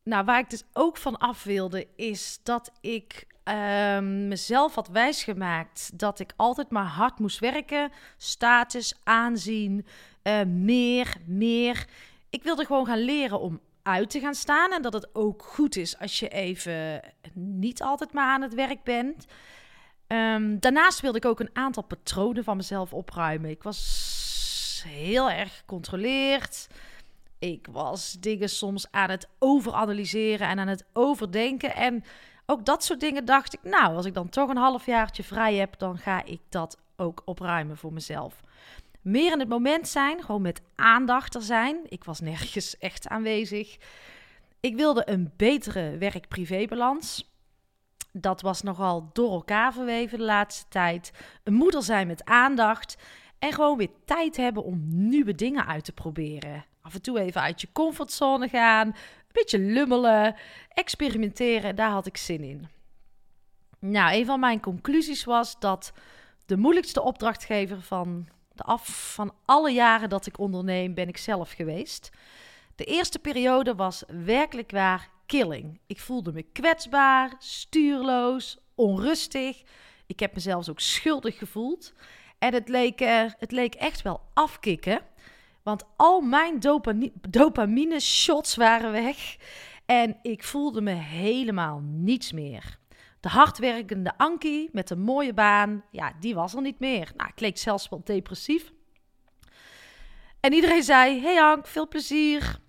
Nou, 0.02 0.24
waar 0.24 0.38
ik 0.38 0.50
dus 0.50 0.64
ook 0.72 0.96
van 0.96 1.18
af 1.18 1.44
wilde, 1.44 1.86
is 1.96 2.40
dat 2.42 2.72
ik 2.80 3.26
um, 3.48 4.28
mezelf 4.28 4.74
had 4.74 4.88
wijsgemaakt 4.88 5.98
dat 5.98 6.20
ik 6.20 6.32
altijd 6.36 6.70
maar 6.70 6.84
hard 6.84 7.18
moest 7.18 7.38
werken. 7.38 7.92
Status, 8.16 8.94
aanzien, 9.04 9.86
uh, 10.22 10.42
meer, 10.42 11.16
meer. 11.24 11.86
Ik 12.30 12.42
wilde 12.42 12.64
gewoon 12.64 12.86
gaan 12.86 13.04
leren 13.04 13.40
om 13.40 13.60
uit 13.82 14.10
te 14.10 14.20
gaan 14.20 14.34
staan. 14.34 14.72
En 14.72 14.82
dat 14.82 14.92
het 14.92 15.14
ook 15.14 15.42
goed 15.42 15.76
is 15.76 15.98
als 15.98 16.18
je 16.18 16.28
even 16.28 17.00
niet 17.34 17.82
altijd 17.82 18.12
maar 18.12 18.32
aan 18.32 18.42
het 18.42 18.54
werk 18.54 18.82
bent. 18.82 19.26
Um, 20.06 20.60
daarnaast 20.60 21.00
wilde 21.00 21.18
ik 21.18 21.24
ook 21.24 21.40
een 21.40 21.50
aantal 21.52 21.82
patronen 21.82 22.44
van 22.44 22.56
mezelf 22.56 22.92
opruimen. 22.92 23.50
Ik 23.50 23.62
was 23.62 24.84
heel 24.86 25.30
erg 25.30 25.56
gecontroleerd. 25.56 26.66
Ik 27.38 27.66
was 27.70 28.16
dingen 28.20 28.48
soms 28.48 28.86
aan 28.90 29.10
het 29.10 29.28
overanalyseren 29.38 30.48
en 30.48 30.58
aan 30.58 30.68
het 30.68 30.84
overdenken. 30.92 31.74
En 31.74 32.04
ook 32.50 32.64
dat 32.64 32.84
soort 32.84 33.00
dingen 33.00 33.24
dacht 33.24 33.54
ik, 33.54 33.60
nou, 33.62 33.96
als 33.96 34.06
ik 34.06 34.14
dan 34.14 34.28
toch 34.28 34.48
een 34.48 34.56
halfjaartje 34.56 35.24
vrij 35.24 35.54
heb, 35.54 35.78
dan 35.78 35.98
ga 35.98 36.24
ik 36.24 36.40
dat 36.48 36.78
ook 36.96 37.22
opruimen 37.24 37.76
voor 37.76 37.92
mezelf. 37.92 38.40
Meer 39.00 39.32
in 39.32 39.38
het 39.38 39.48
moment 39.48 39.88
zijn, 39.88 40.22
gewoon 40.22 40.42
met 40.42 40.62
aandacht 40.74 41.34
er 41.34 41.42
zijn. 41.42 41.76
Ik 41.88 42.04
was 42.04 42.20
nergens 42.20 42.78
echt 42.88 43.08
aanwezig. 43.08 43.76
Ik 44.60 44.76
wilde 44.76 45.02
een 45.10 45.32
betere 45.36 45.98
werk-privé-balans. 45.98 47.30
Dat 48.12 48.40
was 48.40 48.62
nogal 48.62 49.10
door 49.12 49.32
elkaar 49.32 49.72
verweven 49.72 50.18
de 50.18 50.24
laatste 50.24 50.64
tijd. 50.68 51.12
Een 51.44 51.54
moeder 51.54 51.82
zijn 51.82 52.06
met 52.06 52.24
aandacht. 52.24 52.96
En 53.38 53.52
gewoon 53.52 53.76
weer 53.76 53.90
tijd 54.04 54.36
hebben 54.36 54.64
om 54.64 54.82
nieuwe 54.88 55.34
dingen 55.34 55.66
uit 55.66 55.84
te 55.84 55.92
proberen. 55.92 56.64
Af 56.82 56.94
en 56.94 57.02
toe 57.02 57.20
even 57.20 57.40
uit 57.40 57.60
je 57.60 57.68
comfortzone 57.72 58.48
gaan. 58.48 58.96
Beetje 59.38 59.58
lummelen. 59.58 60.34
Experimenteren. 60.68 61.76
Daar 61.76 61.90
had 61.90 62.06
ik 62.06 62.16
zin 62.16 62.42
in. 62.42 62.68
Nou, 63.78 64.14
een 64.14 64.26
van 64.26 64.40
mijn 64.40 64.60
conclusies 64.60 65.24
was 65.24 65.58
dat 65.58 65.92
de 66.46 66.56
moeilijkste 66.56 67.02
opdrachtgever 67.02 67.82
van, 67.82 68.28
de 68.52 68.62
af, 68.62 69.12
van 69.14 69.34
alle 69.44 69.70
jaren 69.70 70.08
dat 70.08 70.26
ik 70.26 70.38
onderneem, 70.38 70.94
ben 70.94 71.08
ik 71.08 71.16
zelf 71.16 71.52
geweest. 71.52 72.10
De 72.74 72.84
eerste 72.84 73.18
periode 73.18 73.74
was 73.74 74.02
werkelijk 74.24 74.70
waar 74.70 75.08
killing. 75.26 75.80
Ik 75.86 76.00
voelde 76.00 76.32
me 76.32 76.42
kwetsbaar, 76.42 77.34
stuurloos, 77.38 78.58
onrustig. 78.74 79.62
Ik 80.06 80.20
heb 80.20 80.34
mezelf 80.34 80.68
ook 80.68 80.80
schuldig 80.80 81.38
gevoeld. 81.38 81.92
En 82.38 82.54
het 82.54 82.68
leek, 82.68 82.98
het 83.38 83.52
leek 83.52 83.74
echt 83.74 84.02
wel 84.02 84.20
afkicken. 84.34 85.00
Want 85.68 85.84
al 85.96 86.20
mijn 86.20 86.60
dopamine 87.28 88.00
shots 88.00 88.56
waren 88.56 88.92
weg. 88.92 89.36
En 89.86 90.16
ik 90.22 90.44
voelde 90.44 90.80
me 90.80 90.90
helemaal 90.90 91.80
niets 91.82 92.32
meer. 92.32 92.78
De 93.20 93.28
hardwerkende 93.28 94.12
Ankie 94.16 94.68
met 94.72 94.90
een 94.90 95.00
mooie 95.00 95.34
baan, 95.34 95.84
ja, 95.90 96.12
die 96.20 96.34
was 96.34 96.54
er 96.54 96.62
niet 96.62 96.78
meer. 96.78 97.12
Nou, 97.16 97.30
ik 97.30 97.40
leek 97.40 97.58
zelfs 97.58 97.88
wel 97.88 98.00
depressief. 98.04 98.72
En 100.40 100.52
iedereen 100.52 100.82
zei: 100.82 101.20
Hey 101.20 101.42
Ank, 101.42 101.66
veel 101.66 101.88
plezier. 101.88 102.60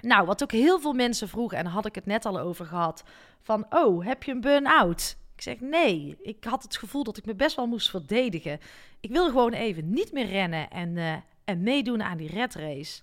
Nou, 0.00 0.26
wat 0.26 0.42
ook 0.42 0.52
heel 0.52 0.80
veel 0.80 0.92
mensen 0.92 1.28
vroegen, 1.28 1.58
en 1.58 1.66
had 1.66 1.86
ik 1.86 1.94
het 1.94 2.06
net 2.06 2.24
al 2.24 2.38
over 2.38 2.66
gehad: 2.66 3.04
van, 3.42 3.66
oh, 3.70 4.04
heb 4.04 4.22
je 4.22 4.32
een 4.32 4.40
burn-out? 4.40 5.16
Ik 5.36 5.42
zeg 5.42 5.60
nee. 5.60 6.16
Ik 6.22 6.44
had 6.44 6.62
het 6.62 6.76
gevoel 6.76 7.04
dat 7.04 7.16
ik 7.16 7.26
me 7.26 7.34
best 7.34 7.56
wel 7.56 7.66
moest 7.66 7.90
verdedigen. 7.90 8.58
Ik 9.00 9.10
wil 9.10 9.26
gewoon 9.26 9.52
even 9.52 9.90
niet 9.90 10.12
meer 10.12 10.26
rennen 10.26 10.70
en, 10.70 10.96
uh, 10.96 11.14
en 11.44 11.62
meedoen 11.62 12.02
aan 12.02 12.16
die 12.16 12.30
red 12.30 12.54
race. 12.54 13.00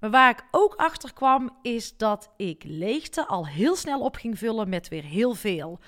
Maar 0.00 0.10
waar 0.10 0.30
ik 0.30 0.44
ook 0.50 0.74
achter 0.74 1.12
kwam, 1.12 1.50
is 1.62 1.96
dat 1.96 2.30
ik 2.36 2.64
leegte 2.66 3.26
al 3.26 3.46
heel 3.46 3.76
snel 3.76 4.00
op 4.00 4.16
ging 4.16 4.38
vullen 4.38 4.68
met 4.68 4.88
weer 4.88 5.04
heel 5.04 5.34
veel. 5.34 5.78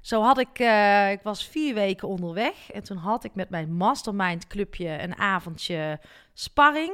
Zo 0.00 0.22
had 0.22 0.38
ik, 0.38 0.58
uh, 0.58 1.10
ik 1.10 1.20
was 1.22 1.48
vier 1.48 1.74
weken 1.74 2.08
onderweg 2.08 2.70
en 2.70 2.82
toen 2.82 2.96
had 2.96 3.24
ik 3.24 3.34
met 3.34 3.50
mijn 3.50 3.72
mastermind 3.72 4.46
clubje 4.46 5.02
een 5.02 5.18
avondje 5.18 6.00
sparring. 6.32 6.92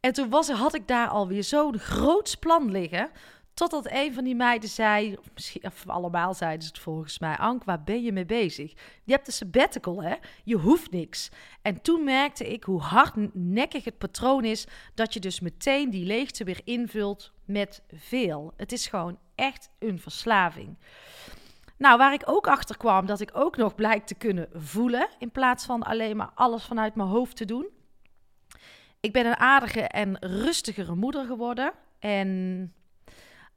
En 0.00 0.12
toen 0.12 0.28
was, 0.28 0.50
had 0.50 0.74
ik 0.74 0.88
daar 0.88 1.08
alweer 1.08 1.44
zo'n 1.44 1.78
groot 1.78 2.36
plan 2.40 2.70
liggen. 2.70 3.10
Totdat 3.60 3.90
een 3.90 4.14
van 4.14 4.24
die 4.24 4.34
meiden 4.34 4.68
zei, 4.68 5.16
of 5.18 5.30
misschien 5.34 5.64
of 5.64 5.88
allemaal 5.88 6.34
zeiden 6.34 6.62
ze 6.62 6.68
het 6.68 6.78
volgens 6.78 7.18
mij, 7.18 7.36
Ank, 7.36 7.64
waar 7.64 7.82
ben 7.82 8.02
je 8.02 8.12
mee 8.12 8.26
bezig? 8.26 8.72
Je 9.04 9.12
hebt 9.12 9.26
een 9.26 9.32
sabbatical, 9.32 10.02
hè? 10.02 10.14
Je 10.44 10.56
hoeft 10.56 10.90
niks. 10.90 11.30
En 11.62 11.82
toen 11.82 12.04
merkte 12.04 12.52
ik 12.52 12.64
hoe 12.64 12.80
hardnekkig 12.80 13.84
het 13.84 13.98
patroon 13.98 14.44
is 14.44 14.66
dat 14.94 15.14
je 15.14 15.20
dus 15.20 15.40
meteen 15.40 15.90
die 15.90 16.04
leegte 16.04 16.44
weer 16.44 16.60
invult 16.64 17.32
met 17.44 17.82
veel. 17.92 18.52
Het 18.56 18.72
is 18.72 18.86
gewoon 18.86 19.18
echt 19.34 19.70
een 19.78 19.98
verslaving. 19.98 20.78
Nou, 21.76 21.98
waar 21.98 22.12
ik 22.12 22.22
ook 22.24 22.46
achter 22.48 22.76
kwam 22.76 23.06
dat 23.06 23.20
ik 23.20 23.30
ook 23.32 23.56
nog 23.56 23.74
blijk 23.74 24.06
te 24.06 24.14
kunnen 24.14 24.48
voelen, 24.52 25.08
in 25.18 25.30
plaats 25.30 25.64
van 25.64 25.82
alleen 25.82 26.16
maar 26.16 26.30
alles 26.34 26.64
vanuit 26.64 26.94
mijn 26.94 27.08
hoofd 27.08 27.36
te 27.36 27.44
doen. 27.44 27.68
Ik 29.00 29.12
ben 29.12 29.26
een 29.26 29.38
aardige 29.38 29.80
en 29.80 30.16
rustigere 30.20 30.94
moeder 30.94 31.24
geworden. 31.24 31.72
En 31.98 32.72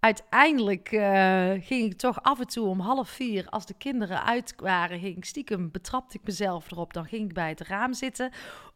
uiteindelijk 0.03 0.91
uh, 0.91 1.51
ging 1.59 1.91
ik 1.91 1.97
toch 1.97 2.23
af 2.23 2.39
en 2.39 2.47
toe 2.47 2.67
om 2.67 2.79
half 2.79 3.09
vier, 3.09 3.49
als 3.49 3.65
de 3.65 3.73
kinderen 3.77 4.23
uit 4.23 4.53
waren, 4.57 4.99
ging 4.99 5.17
ik 5.17 5.25
stiekem, 5.25 5.71
betrapte 5.71 6.17
ik 6.17 6.25
mezelf 6.25 6.71
erop. 6.71 6.93
Dan 6.93 7.05
ging 7.05 7.27
ik 7.27 7.33
bij 7.33 7.49
het 7.49 7.61
raam 7.61 7.93
zitten 7.93 8.31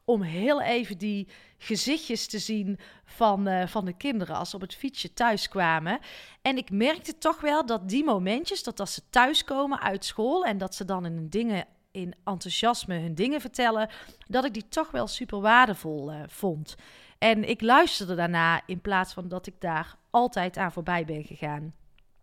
om 0.06 0.22
heel 0.22 0.62
even 0.62 0.98
die 0.98 1.28
gezichtjes 1.58 2.28
te 2.28 2.40
zien 2.40 2.80
van, 3.06 3.48
uh, 3.48 3.68
van 3.68 3.86
de 3.86 3.94
kinderen 3.94 4.36
als 4.36 4.50
ze 4.50 4.56
op 4.56 4.62
het 4.62 4.76
fietsje 4.76 5.14
thuis 5.14 5.48
kwamen. 5.50 6.00
En 6.42 6.58
ik 6.58 6.72
merkte 6.72 7.18
toch 7.18 7.42
wel 7.42 7.66
dat 7.66 7.90
die 7.90 8.04
momentjes, 8.04 8.64
dat 8.64 8.80
als 8.80 8.94
ze 8.94 9.02
thuiskomen 9.10 9.80
uit 9.80 10.06
school 10.06 10.46
en 10.46 10.58
dat 10.58 10.76
ze 10.76 10.86
dan 10.86 11.06
in 11.06 11.30
dingen 11.30 11.66
in 11.92 12.16
enthousiasme 12.24 13.00
hun 13.00 13.16
dingen 13.16 13.42
vertellen, 13.42 13.90
dat 14.28 14.46
ik 14.46 14.54
die 14.54 14.68
toch 14.70 14.92
wel 14.92 15.08
super 15.08 15.42
waardevol 15.42 16.12
uh, 16.12 16.20
vond. 16.28 16.76
En 17.18 17.50
ik 17.50 17.62
luisterde 17.62 18.16
daarna 18.16 18.62
in 18.66 18.82
plaats 18.82 19.14
van 19.14 19.28
dat 19.28 19.48
ik 19.48 19.54
daar 19.60 19.96
altijd 20.10 20.58
aan 20.58 20.72
voorbij 20.72 21.06
ben 21.06 21.24
gegaan. 21.24 21.74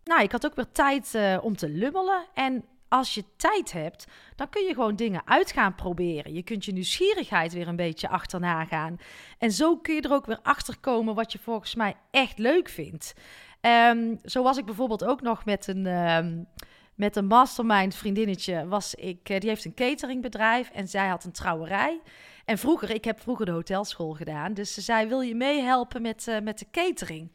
Nou, 0.03 0.21
ik 0.21 0.31
had 0.31 0.45
ook 0.45 0.55
weer 0.55 0.71
tijd 0.71 1.13
uh, 1.15 1.37
om 1.41 1.55
te 1.55 1.69
lummelen. 1.69 2.25
En 2.33 2.65
als 2.87 3.13
je 3.13 3.23
tijd 3.37 3.71
hebt, 3.71 4.07
dan 4.35 4.49
kun 4.49 4.63
je 4.63 4.73
gewoon 4.73 4.95
dingen 4.95 5.21
uit 5.25 5.51
gaan 5.51 5.75
proberen. 5.75 6.33
Je 6.33 6.43
kunt 6.43 6.65
je 6.65 6.71
nieuwsgierigheid 6.71 7.53
weer 7.53 7.67
een 7.67 7.75
beetje 7.75 8.09
achterna 8.09 8.65
gaan. 8.65 8.97
En 9.37 9.51
zo 9.51 9.77
kun 9.77 9.95
je 9.95 10.01
er 10.01 10.13
ook 10.13 10.25
weer 10.25 10.39
achter 10.41 10.77
komen 10.79 11.15
wat 11.15 11.31
je 11.31 11.39
volgens 11.39 11.75
mij 11.75 11.95
echt 12.11 12.37
leuk 12.37 12.69
vindt. 12.69 13.13
Um, 13.61 14.19
zo 14.23 14.43
was 14.43 14.57
ik 14.57 14.65
bijvoorbeeld 14.65 15.05
ook 15.05 15.21
nog 15.21 15.45
met 15.45 15.67
een. 15.67 15.85
Um, 15.85 16.47
met 16.95 17.15
een 17.15 17.25
mastermind 17.25 17.95
vriendinnetje 17.95 18.67
was 18.67 18.95
ik, 18.95 19.29
eh, 19.29 19.39
die 19.39 19.49
heeft 19.49 19.65
een 19.65 19.73
cateringbedrijf 19.73 20.69
en 20.69 20.87
zij 20.87 21.07
had 21.07 21.23
een 21.23 21.31
trouwerij. 21.31 22.01
En 22.45 22.57
vroeger, 22.57 22.89
ik 22.89 23.03
heb 23.03 23.21
vroeger 23.21 23.45
de 23.45 23.51
hotelschool 23.51 24.13
gedaan, 24.13 24.53
dus 24.53 24.73
ze 24.73 24.81
zei, 24.81 25.07
wil 25.07 25.21
je 25.21 25.35
meehelpen 25.35 26.01
met, 26.01 26.27
uh, 26.27 26.39
met 26.39 26.59
de 26.59 26.65
catering? 26.71 27.31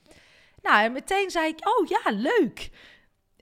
Nou, 0.62 0.84
en 0.84 0.92
meteen 0.92 1.30
zei 1.30 1.48
ik, 1.48 1.68
oh 1.68 1.88
ja, 1.88 2.10
leuk. 2.10 2.70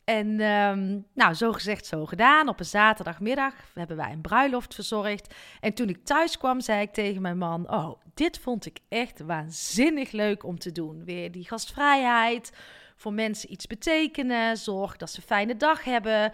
En 0.08 0.40
um, 0.40 1.06
nou, 1.14 1.34
zo 1.34 1.52
gezegd, 1.52 1.86
zo 1.86 2.06
gedaan. 2.06 2.48
Op 2.48 2.58
een 2.58 2.64
zaterdagmiddag 2.64 3.54
hebben 3.74 3.96
wij 3.96 4.12
een 4.12 4.20
bruiloft 4.20 4.74
verzorgd. 4.74 5.34
En 5.60 5.74
toen 5.74 5.88
ik 5.88 6.04
thuis 6.04 6.38
kwam, 6.38 6.60
zei 6.60 6.80
ik 6.80 6.92
tegen 6.92 7.22
mijn 7.22 7.38
man: 7.38 7.70
Oh, 7.70 8.00
dit 8.14 8.38
vond 8.38 8.66
ik 8.66 8.78
echt 8.88 9.20
waanzinnig 9.20 10.10
leuk 10.10 10.44
om 10.44 10.58
te 10.58 10.72
doen. 10.72 11.04
Weer 11.04 11.32
die 11.32 11.46
gastvrijheid, 11.46 12.52
voor 12.96 13.12
mensen 13.12 13.52
iets 13.52 13.66
betekenen, 13.66 14.56
zorg 14.56 14.96
dat 14.96 15.10
ze 15.10 15.16
een 15.16 15.26
fijne 15.26 15.56
dag 15.56 15.84
hebben, 15.84 16.22
een 16.22 16.32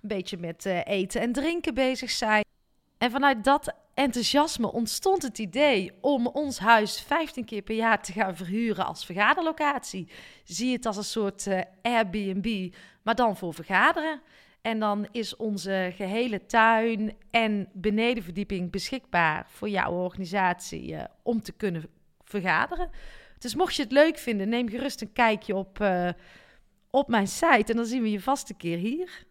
beetje 0.00 0.36
met 0.36 0.64
uh, 0.64 0.80
eten 0.84 1.20
en 1.20 1.32
drinken 1.32 1.74
bezig 1.74 2.10
zijn. 2.10 2.43
En 3.04 3.10
vanuit 3.10 3.44
dat 3.44 3.74
enthousiasme 3.94 4.72
ontstond 4.72 5.22
het 5.22 5.38
idee 5.38 5.92
om 6.00 6.26
ons 6.26 6.58
huis 6.58 7.00
15 7.00 7.44
keer 7.44 7.62
per 7.62 7.74
jaar 7.74 8.02
te 8.02 8.12
gaan 8.12 8.36
verhuren 8.36 8.86
als 8.86 9.04
vergaderlocatie. 9.04 10.08
Zie 10.44 10.72
het 10.72 10.86
als 10.86 10.96
een 10.96 11.04
soort 11.04 11.46
uh, 11.46 11.60
Airbnb, 11.82 12.74
maar 13.02 13.14
dan 13.14 13.36
voor 13.36 13.54
vergaderen. 13.54 14.20
En 14.62 14.78
dan 14.78 15.08
is 15.10 15.36
onze 15.36 15.92
gehele 15.96 16.46
tuin 16.46 17.16
en 17.30 17.68
benedenverdieping 17.72 18.70
beschikbaar 18.70 19.46
voor 19.48 19.68
jouw 19.68 19.92
organisatie 19.92 20.92
uh, 20.92 21.04
om 21.22 21.42
te 21.42 21.52
kunnen 21.52 21.88
vergaderen. 22.22 22.90
Dus 23.38 23.54
mocht 23.54 23.74
je 23.74 23.82
het 23.82 23.92
leuk 23.92 24.18
vinden, 24.18 24.48
neem 24.48 24.68
gerust 24.68 25.00
een 25.00 25.12
kijkje 25.12 25.54
op, 25.54 25.80
uh, 25.80 26.08
op 26.90 27.08
mijn 27.08 27.28
site 27.28 27.70
en 27.70 27.76
dan 27.76 27.86
zien 27.86 28.02
we 28.02 28.10
je 28.10 28.20
vast 28.20 28.50
een 28.50 28.56
keer 28.56 28.78
hier. 28.78 29.24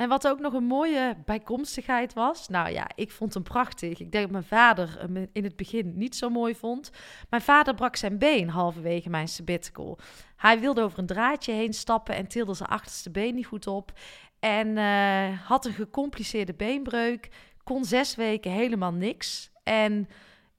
En 0.00 0.08
wat 0.08 0.28
ook 0.28 0.40
nog 0.40 0.52
een 0.52 0.64
mooie 0.64 1.16
bijkomstigheid 1.24 2.12
was. 2.12 2.48
Nou 2.48 2.70
ja, 2.70 2.90
ik 2.94 3.10
vond 3.10 3.34
hem 3.34 3.42
prachtig. 3.42 4.00
Ik 4.00 4.12
denk 4.12 4.24
dat 4.24 4.30
mijn 4.30 4.44
vader 4.44 4.96
hem 4.98 5.28
in 5.32 5.44
het 5.44 5.56
begin 5.56 5.92
niet 5.96 6.16
zo 6.16 6.30
mooi 6.30 6.54
vond. 6.54 6.90
Mijn 7.30 7.42
vader 7.42 7.74
brak 7.74 7.96
zijn 7.96 8.18
been 8.18 8.48
halverwege 8.48 9.10
mijn 9.10 9.28
sabbatical. 9.28 9.98
Hij 10.36 10.60
wilde 10.60 10.82
over 10.82 10.98
een 10.98 11.06
draadje 11.06 11.52
heen 11.52 11.72
stappen 11.72 12.14
en 12.14 12.26
tilde 12.26 12.54
zijn 12.54 12.68
achterste 12.68 13.10
been 13.10 13.34
niet 13.34 13.46
goed 13.46 13.66
op. 13.66 13.92
En 14.38 14.68
uh, 14.68 15.40
had 15.48 15.64
een 15.64 15.72
gecompliceerde 15.72 16.54
beenbreuk. 16.54 17.28
Kon 17.64 17.84
zes 17.84 18.14
weken 18.14 18.50
helemaal 18.50 18.92
niks. 18.92 19.50
En 19.62 20.08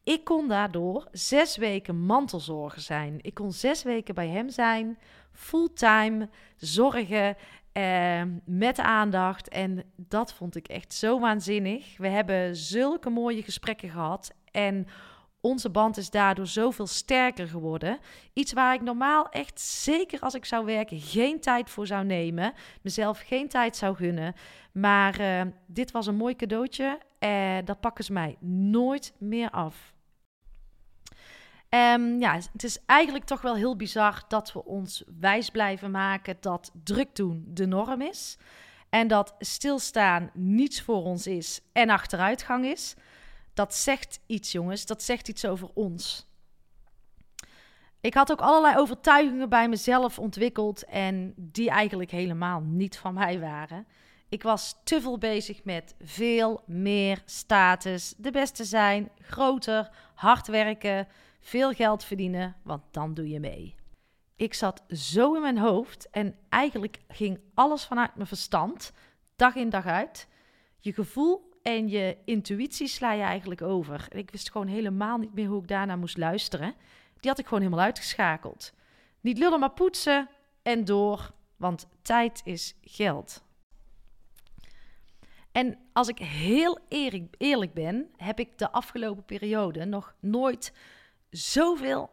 ik 0.04 0.24
kon 0.24 0.48
daardoor 0.48 1.08
zes 1.12 1.58
weken 1.58 2.06
mantelzorger 2.06 2.82
zijn. 2.82 3.20
Ik 3.22 3.34
kon 3.34 3.52
zes 3.52 3.84
weken 3.84 4.16
bij 4.16 4.28
hem 4.28 4.50
zijn, 4.50 4.98
fulltime 5.32 6.30
zorgen 6.58 7.36
uh, 7.74 8.22
met 8.46 8.80
aandacht. 8.80 9.50
En 9.50 9.84
dat 9.96 10.34
vond 10.34 10.56
ik 10.56 10.68
echt 10.68 10.94
zo 10.94 11.20
waanzinnig. 11.20 11.98
We 11.98 12.08
hebben 12.08 12.56
zulke 12.56 13.10
mooie 13.10 13.44
gesprekken 13.44 13.90
gehad. 13.90 14.32
En 14.52 14.88
onze 15.42 15.70
band 15.70 15.98
is 15.98 16.10
daardoor 16.10 16.48
zoveel 16.48 16.88
sterker 16.88 17.48
geworden. 17.48 18.00
Iets 18.34 18.54
waar 18.54 18.74
ik 18.74 18.82
normaal 18.82 19.30
echt 19.30 19.60
zeker 19.60 20.20
als 20.20 20.34
ik 20.34 20.46
zou 20.46 20.66
werken 20.66 21.00
geen 21.00 21.40
tijd 21.40 21.70
voor 21.70 21.88
zou 21.88 22.06
nemen. 22.06 22.54
Mezelf 22.82 23.20
geen 23.20 23.48
tijd 23.48 23.76
zou 23.76 23.96
gunnen. 23.96 24.34
Maar 24.72 25.20
uh, 25.20 25.42
dit 25.66 25.92
was 25.92 26.08
een 26.08 26.16
mooi 26.16 26.36
cadeautje. 26.36 27.00
En 27.20 27.66
dat 27.66 27.80
pakken 27.80 28.04
ze 28.04 28.14
mij 28.14 28.38
nooit 28.40 29.14
meer 29.18 29.50
af. 29.50 29.91
Um, 31.76 32.20
ja, 32.20 32.40
het 32.52 32.64
is 32.64 32.78
eigenlijk 32.86 33.26
toch 33.26 33.42
wel 33.42 33.56
heel 33.56 33.76
bizar 33.76 34.24
dat 34.28 34.54
we 34.54 34.66
ons 34.66 35.04
wijs 35.20 35.50
blijven 35.50 35.92
maken 35.92 36.38
dat 36.40 36.72
druk 36.84 37.16
doen 37.16 37.46
de 37.48 37.66
norm 37.66 38.02
is. 38.02 38.38
En 38.90 39.08
dat 39.08 39.36
stilstaan 39.40 40.30
niets 40.34 40.82
voor 40.82 41.04
ons 41.04 41.28
is 41.28 41.62
en 41.72 41.90
achteruitgang 41.90 42.66
is. 42.66 42.96
Dat 43.54 43.76
zegt 43.76 44.20
iets, 44.26 44.52
jongens. 44.52 44.86
Dat 44.86 45.04
zegt 45.04 45.28
iets 45.28 45.46
over 45.46 45.70
ons. 45.74 46.28
Ik 48.02 48.14
had 48.14 48.32
ook 48.32 48.42
allerlei 48.42 48.78
overtuigingen 48.78 49.50
bij 49.50 49.70
mezelf 49.70 50.20
ontwikkeld 50.20 50.86
en 50.86 51.34
die 51.36 51.70
eigenlijk 51.70 52.12
helemaal 52.12 52.62
niet 52.62 52.98
van 52.98 53.14
mij 53.14 53.40
waren. 53.40 53.88
Ik 54.30 54.44
was 54.44 54.76
te 54.84 55.02
veel 55.02 55.18
bezig 55.18 55.64
met 55.64 55.96
veel 56.02 56.64
meer 56.66 57.22
status, 57.26 58.14
de 58.18 58.32
beste 58.32 58.64
zijn, 58.64 59.10
groter, 59.20 59.90
hard 60.14 60.48
werken, 60.48 61.08
veel 61.42 61.72
geld 61.72 62.04
verdienen, 62.04 62.56
want 62.64 62.82
dan 62.92 63.14
doe 63.14 63.30
je 63.30 63.40
mee. 63.40 63.76
Ik 64.36 64.54
zat 64.54 64.84
zo 64.90 65.34
in 65.34 65.42
mijn 65.42 65.58
hoofd 65.58 66.10
en 66.10 66.36
eigenlijk 66.50 67.00
ging 67.08 67.40
alles 67.54 67.86
vanuit 67.86 68.16
mijn 68.16 68.28
verstand, 68.28 68.94
dag 69.36 69.56
in 69.56 69.70
dag 69.70 69.86
uit. 69.86 70.28
Je 70.80 70.94
gevoel 70.94 71.50
en 71.64 71.90
je 71.90 72.18
intuïtie 72.26 72.88
sla 72.88 73.12
je 73.12 73.22
eigenlijk 73.22 73.62
over. 73.62 74.06
En 74.10 74.18
ik 74.18 74.32
wist 74.32 74.52
gewoon 74.52 74.68
helemaal 74.68 75.18
niet 75.18 75.34
meer 75.34 75.48
hoe 75.48 75.62
ik 75.62 75.68
daarna 75.68 75.96
moest 75.96 76.18
luisteren. 76.18 76.74
Die 77.20 77.30
had 77.30 77.40
ik 77.40 77.46
gewoon 77.46 77.64
helemaal 77.64 77.86
uitgeschakeld. 77.86 78.74
Niet 79.20 79.38
lullen, 79.38 79.60
maar 79.60 79.72
poetsen 79.72 80.30
en 80.62 80.86
door, 80.86 81.32
want 81.56 81.88
tijd 82.02 82.42
is 82.44 82.76
geld. 82.82 83.44
En 85.52 85.78
als 85.94 86.08
ik 86.08 86.18
heel 86.18 86.80
eerlijk, 86.88 87.36
eerlijk 87.38 87.74
ben, 87.74 88.10
heb 88.18 88.40
ik 88.40 88.58
de 88.58 88.72
afgelopen 88.72 89.26
periode 89.26 89.86
nog 89.86 90.16
nooit 90.20 90.74
zoveel 91.32 92.10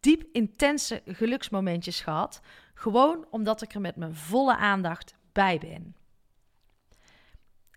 diep 0.00 0.24
intense 0.32 1.02
geluksmomentjes 1.06 2.00
gehad. 2.00 2.40
Gewoon 2.74 3.26
omdat 3.30 3.62
ik 3.62 3.74
er 3.74 3.80
met 3.80 3.96
mijn 3.96 4.14
volle 4.14 4.56
aandacht 4.56 5.14
bij 5.32 5.58
ben. 5.58 5.96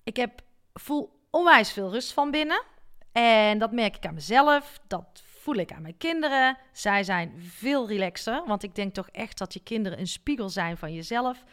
Ik 0.03 0.15
heb, 0.15 0.41
voel 0.73 1.19
onwijs 1.29 1.71
veel 1.71 1.91
rust 1.91 2.13
van 2.13 2.31
binnen. 2.31 2.63
En 3.11 3.57
dat 3.57 3.71
merk 3.71 3.95
ik 3.95 4.05
aan 4.05 4.13
mezelf. 4.13 4.79
Dat 4.87 5.23
voel 5.25 5.55
ik 5.55 5.71
aan 5.71 5.81
mijn 5.81 5.97
kinderen. 5.97 6.57
Zij 6.71 7.03
zijn 7.03 7.33
veel 7.41 7.87
relaxer. 7.87 8.43
Want 8.45 8.63
ik 8.63 8.75
denk 8.75 8.93
toch 8.93 9.09
echt 9.09 9.37
dat 9.37 9.53
je 9.53 9.63
kinderen 9.63 9.99
een 9.99 10.07
spiegel 10.07 10.49
zijn 10.49 10.77
van 10.77 10.93
jezelf. 10.93 11.43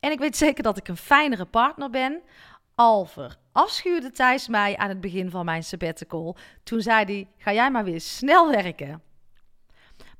En 0.00 0.10
ik 0.10 0.18
weet 0.18 0.36
zeker 0.36 0.62
dat 0.62 0.76
ik 0.76 0.88
een 0.88 0.96
fijnere 0.96 1.44
partner 1.44 1.90
ben. 1.90 2.22
Al 2.74 3.04
verafschuwde 3.04 4.10
Thijs 4.10 4.48
mij 4.48 4.76
aan 4.76 4.88
het 4.88 5.00
begin 5.00 5.30
van 5.30 5.44
mijn 5.44 5.64
sabbatical. 5.64 6.36
Toen 6.62 6.80
zei 6.80 7.04
hij, 7.04 7.28
ga 7.38 7.52
jij 7.52 7.70
maar 7.70 7.84
weer 7.84 8.00
snel 8.00 8.50
werken. 8.50 9.02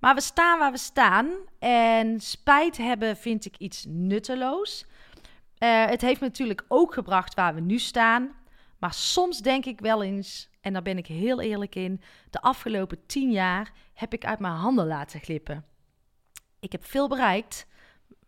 Maar 0.01 0.15
we 0.15 0.21
staan 0.21 0.59
waar 0.59 0.73
we 0.73 0.79
staan 0.79 1.31
en 1.59 2.21
spijt 2.21 2.77
hebben 2.77 3.17
vind 3.17 3.45
ik 3.45 3.57
iets 3.57 3.85
nutteloos. 3.89 4.87
Uh, 5.59 5.85
het 5.85 6.01
heeft 6.01 6.21
me 6.21 6.27
natuurlijk 6.27 6.65
ook 6.69 6.95
gebracht 6.95 7.35
waar 7.35 7.55
we 7.55 7.61
nu 7.61 7.79
staan. 7.79 8.33
Maar 8.79 8.93
soms 8.93 9.39
denk 9.39 9.65
ik 9.65 9.81
wel 9.81 10.03
eens, 10.03 10.49
en 10.61 10.73
daar 10.73 10.83
ben 10.83 10.99
ik 10.99 11.07
heel 11.07 11.41
eerlijk 11.41 11.75
in, 11.75 12.01
de 12.31 12.41
afgelopen 12.41 13.07
tien 13.07 13.31
jaar 13.31 13.73
heb 13.95 14.13
ik 14.13 14.25
uit 14.25 14.39
mijn 14.39 14.55
handen 14.55 14.87
laten 14.87 15.21
glippen. 15.21 15.65
Ik 16.61 16.73
heb 16.73 16.85
veel 16.85 17.09
bereikt. 17.09 17.67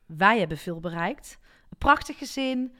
Wij 0.06 0.38
hebben 0.38 0.58
veel 0.58 0.80
bereikt. 0.80 1.38
Een 1.70 1.78
prachtig 1.78 2.18
gezin, 2.18 2.76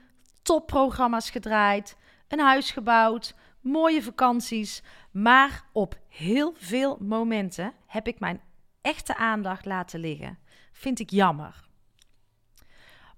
topprogramma's 0.47 1.29
gedraaid, 1.29 1.97
een 2.27 2.39
huis 2.39 2.71
gebouwd, 2.71 3.35
mooie 3.61 4.03
vakanties. 4.03 4.83
Maar 5.11 5.63
op 5.71 5.97
heel 6.09 6.53
veel 6.57 6.97
momenten 6.99 7.73
heb 7.85 8.07
ik 8.07 8.19
mijn 8.19 8.41
echte 8.81 9.15
aandacht 9.15 9.65
laten 9.65 9.99
liggen. 9.99 10.37
Vind 10.71 10.99
ik 10.99 11.09
jammer. 11.09 11.65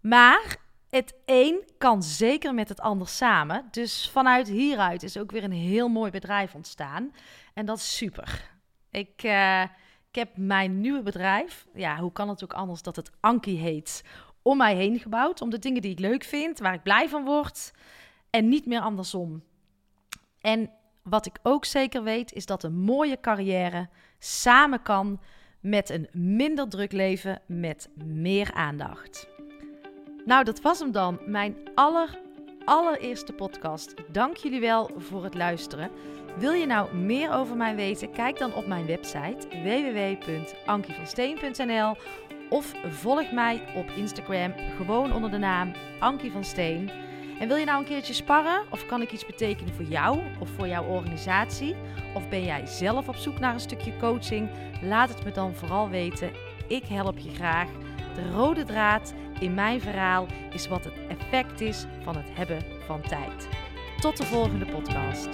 Maar 0.01 0.57
het 0.89 1.13
een 1.25 1.63
kan 1.77 2.03
zeker 2.03 2.53
met 2.53 2.69
het 2.69 2.79
ander 2.79 3.07
samen. 3.07 3.67
Dus 3.71 4.09
vanuit 4.09 4.47
hieruit 4.47 5.03
is 5.03 5.17
ook 5.17 5.31
weer 5.31 5.43
een 5.43 5.51
heel 5.51 5.87
mooi 5.87 6.11
bedrijf 6.11 6.55
ontstaan. 6.55 7.11
En 7.53 7.65
dat 7.65 7.77
is 7.77 7.97
super. 7.97 8.49
Ik, 8.91 9.23
uh, 9.23 9.61
ik 10.09 10.15
heb 10.15 10.37
mijn 10.37 10.81
nieuwe 10.81 11.01
bedrijf. 11.01 11.67
Ja, 11.73 11.97
hoe 11.97 12.11
kan 12.11 12.29
het 12.29 12.43
ook 12.43 12.53
anders 12.53 12.81
dat 12.81 12.95
het 12.95 13.11
Anki 13.19 13.57
heet? 13.57 14.03
Om 14.41 14.57
mij 14.57 14.75
heen 14.75 14.99
gebouwd. 14.99 15.41
Om 15.41 15.49
de 15.49 15.59
dingen 15.59 15.81
die 15.81 15.91
ik 15.91 15.99
leuk 15.99 16.23
vind, 16.23 16.59
waar 16.59 16.73
ik 16.73 16.83
blij 16.83 17.09
van 17.09 17.25
word. 17.25 17.71
En 18.29 18.49
niet 18.49 18.65
meer 18.65 18.81
andersom. 18.81 19.43
En 20.41 20.71
Wat 21.03 21.25
ik 21.25 21.39
ook 21.43 21.65
zeker 21.65 22.03
weet 22.03 22.33
is 22.33 22.45
dat 22.45 22.63
een 22.63 22.79
mooie 22.79 23.19
carrière 23.19 23.89
samen 24.19 24.81
kan 24.81 25.19
met 25.59 25.89
een 25.89 26.07
minder 26.11 26.69
druk 26.69 26.91
leven 26.91 27.41
met 27.45 27.89
meer 28.05 28.53
aandacht. 28.53 29.27
Nou, 30.25 30.43
dat 30.43 30.61
was 30.61 30.79
hem 30.79 30.91
dan. 30.91 31.19
Mijn 31.25 31.55
aller, 31.75 32.19
allereerste 32.65 33.33
podcast. 33.33 33.93
Dank 34.11 34.37
jullie 34.37 34.59
wel 34.59 34.91
voor 34.97 35.23
het 35.23 35.33
luisteren. 35.33 35.91
Wil 36.37 36.51
je 36.51 36.65
nou 36.65 36.95
meer 36.95 37.31
over 37.31 37.55
mij 37.55 37.75
weten? 37.75 38.11
Kijk 38.11 38.37
dan 38.37 38.53
op 38.53 38.67
mijn 38.67 38.85
website 38.85 39.47
www.ankievansteen.nl 39.47 41.95
of 42.49 42.73
volg 42.89 43.31
mij 43.31 43.61
op 43.75 43.89
Instagram 43.95 44.53
gewoon 44.77 45.13
onder 45.13 45.31
de 45.31 45.37
naam 45.37 45.71
Ankie 45.99 46.31
van 46.31 46.43
Steen. 46.43 46.89
En 47.39 47.47
wil 47.47 47.57
je 47.57 47.65
nou 47.65 47.79
een 47.79 47.85
keertje 47.85 48.13
sparren? 48.13 48.63
Of 48.69 48.85
kan 48.85 49.01
ik 49.01 49.11
iets 49.11 49.25
betekenen 49.25 49.73
voor 49.73 49.85
jou 49.85 50.19
of 50.39 50.49
voor 50.49 50.67
jouw 50.67 50.83
organisatie? 50.83 51.75
Of 52.13 52.29
ben 52.29 52.43
jij 52.43 52.65
zelf 52.65 53.07
op 53.07 53.15
zoek 53.15 53.39
naar 53.39 53.53
een 53.53 53.59
stukje 53.59 53.97
coaching? 53.97 54.49
Laat 54.81 55.09
het 55.09 55.23
me 55.23 55.31
dan 55.31 55.55
vooral 55.55 55.89
weten. 55.89 56.31
Ik 56.67 56.85
help 56.85 57.17
je 57.17 57.33
graag. 57.33 57.69
De 58.15 58.31
rode 58.31 58.63
draad 58.63 59.13
in 59.39 59.53
mijn 59.53 59.81
verhaal 59.81 60.27
is 60.53 60.67
wat 60.67 60.83
het 60.83 60.93
effect 61.07 61.61
is 61.61 61.85
van 62.03 62.15
het 62.15 62.27
hebben 62.31 62.63
van 62.85 63.01
tijd. 63.01 63.47
Tot 63.99 64.17
de 64.17 64.25
volgende 64.25 64.65
podcast. 64.65 65.29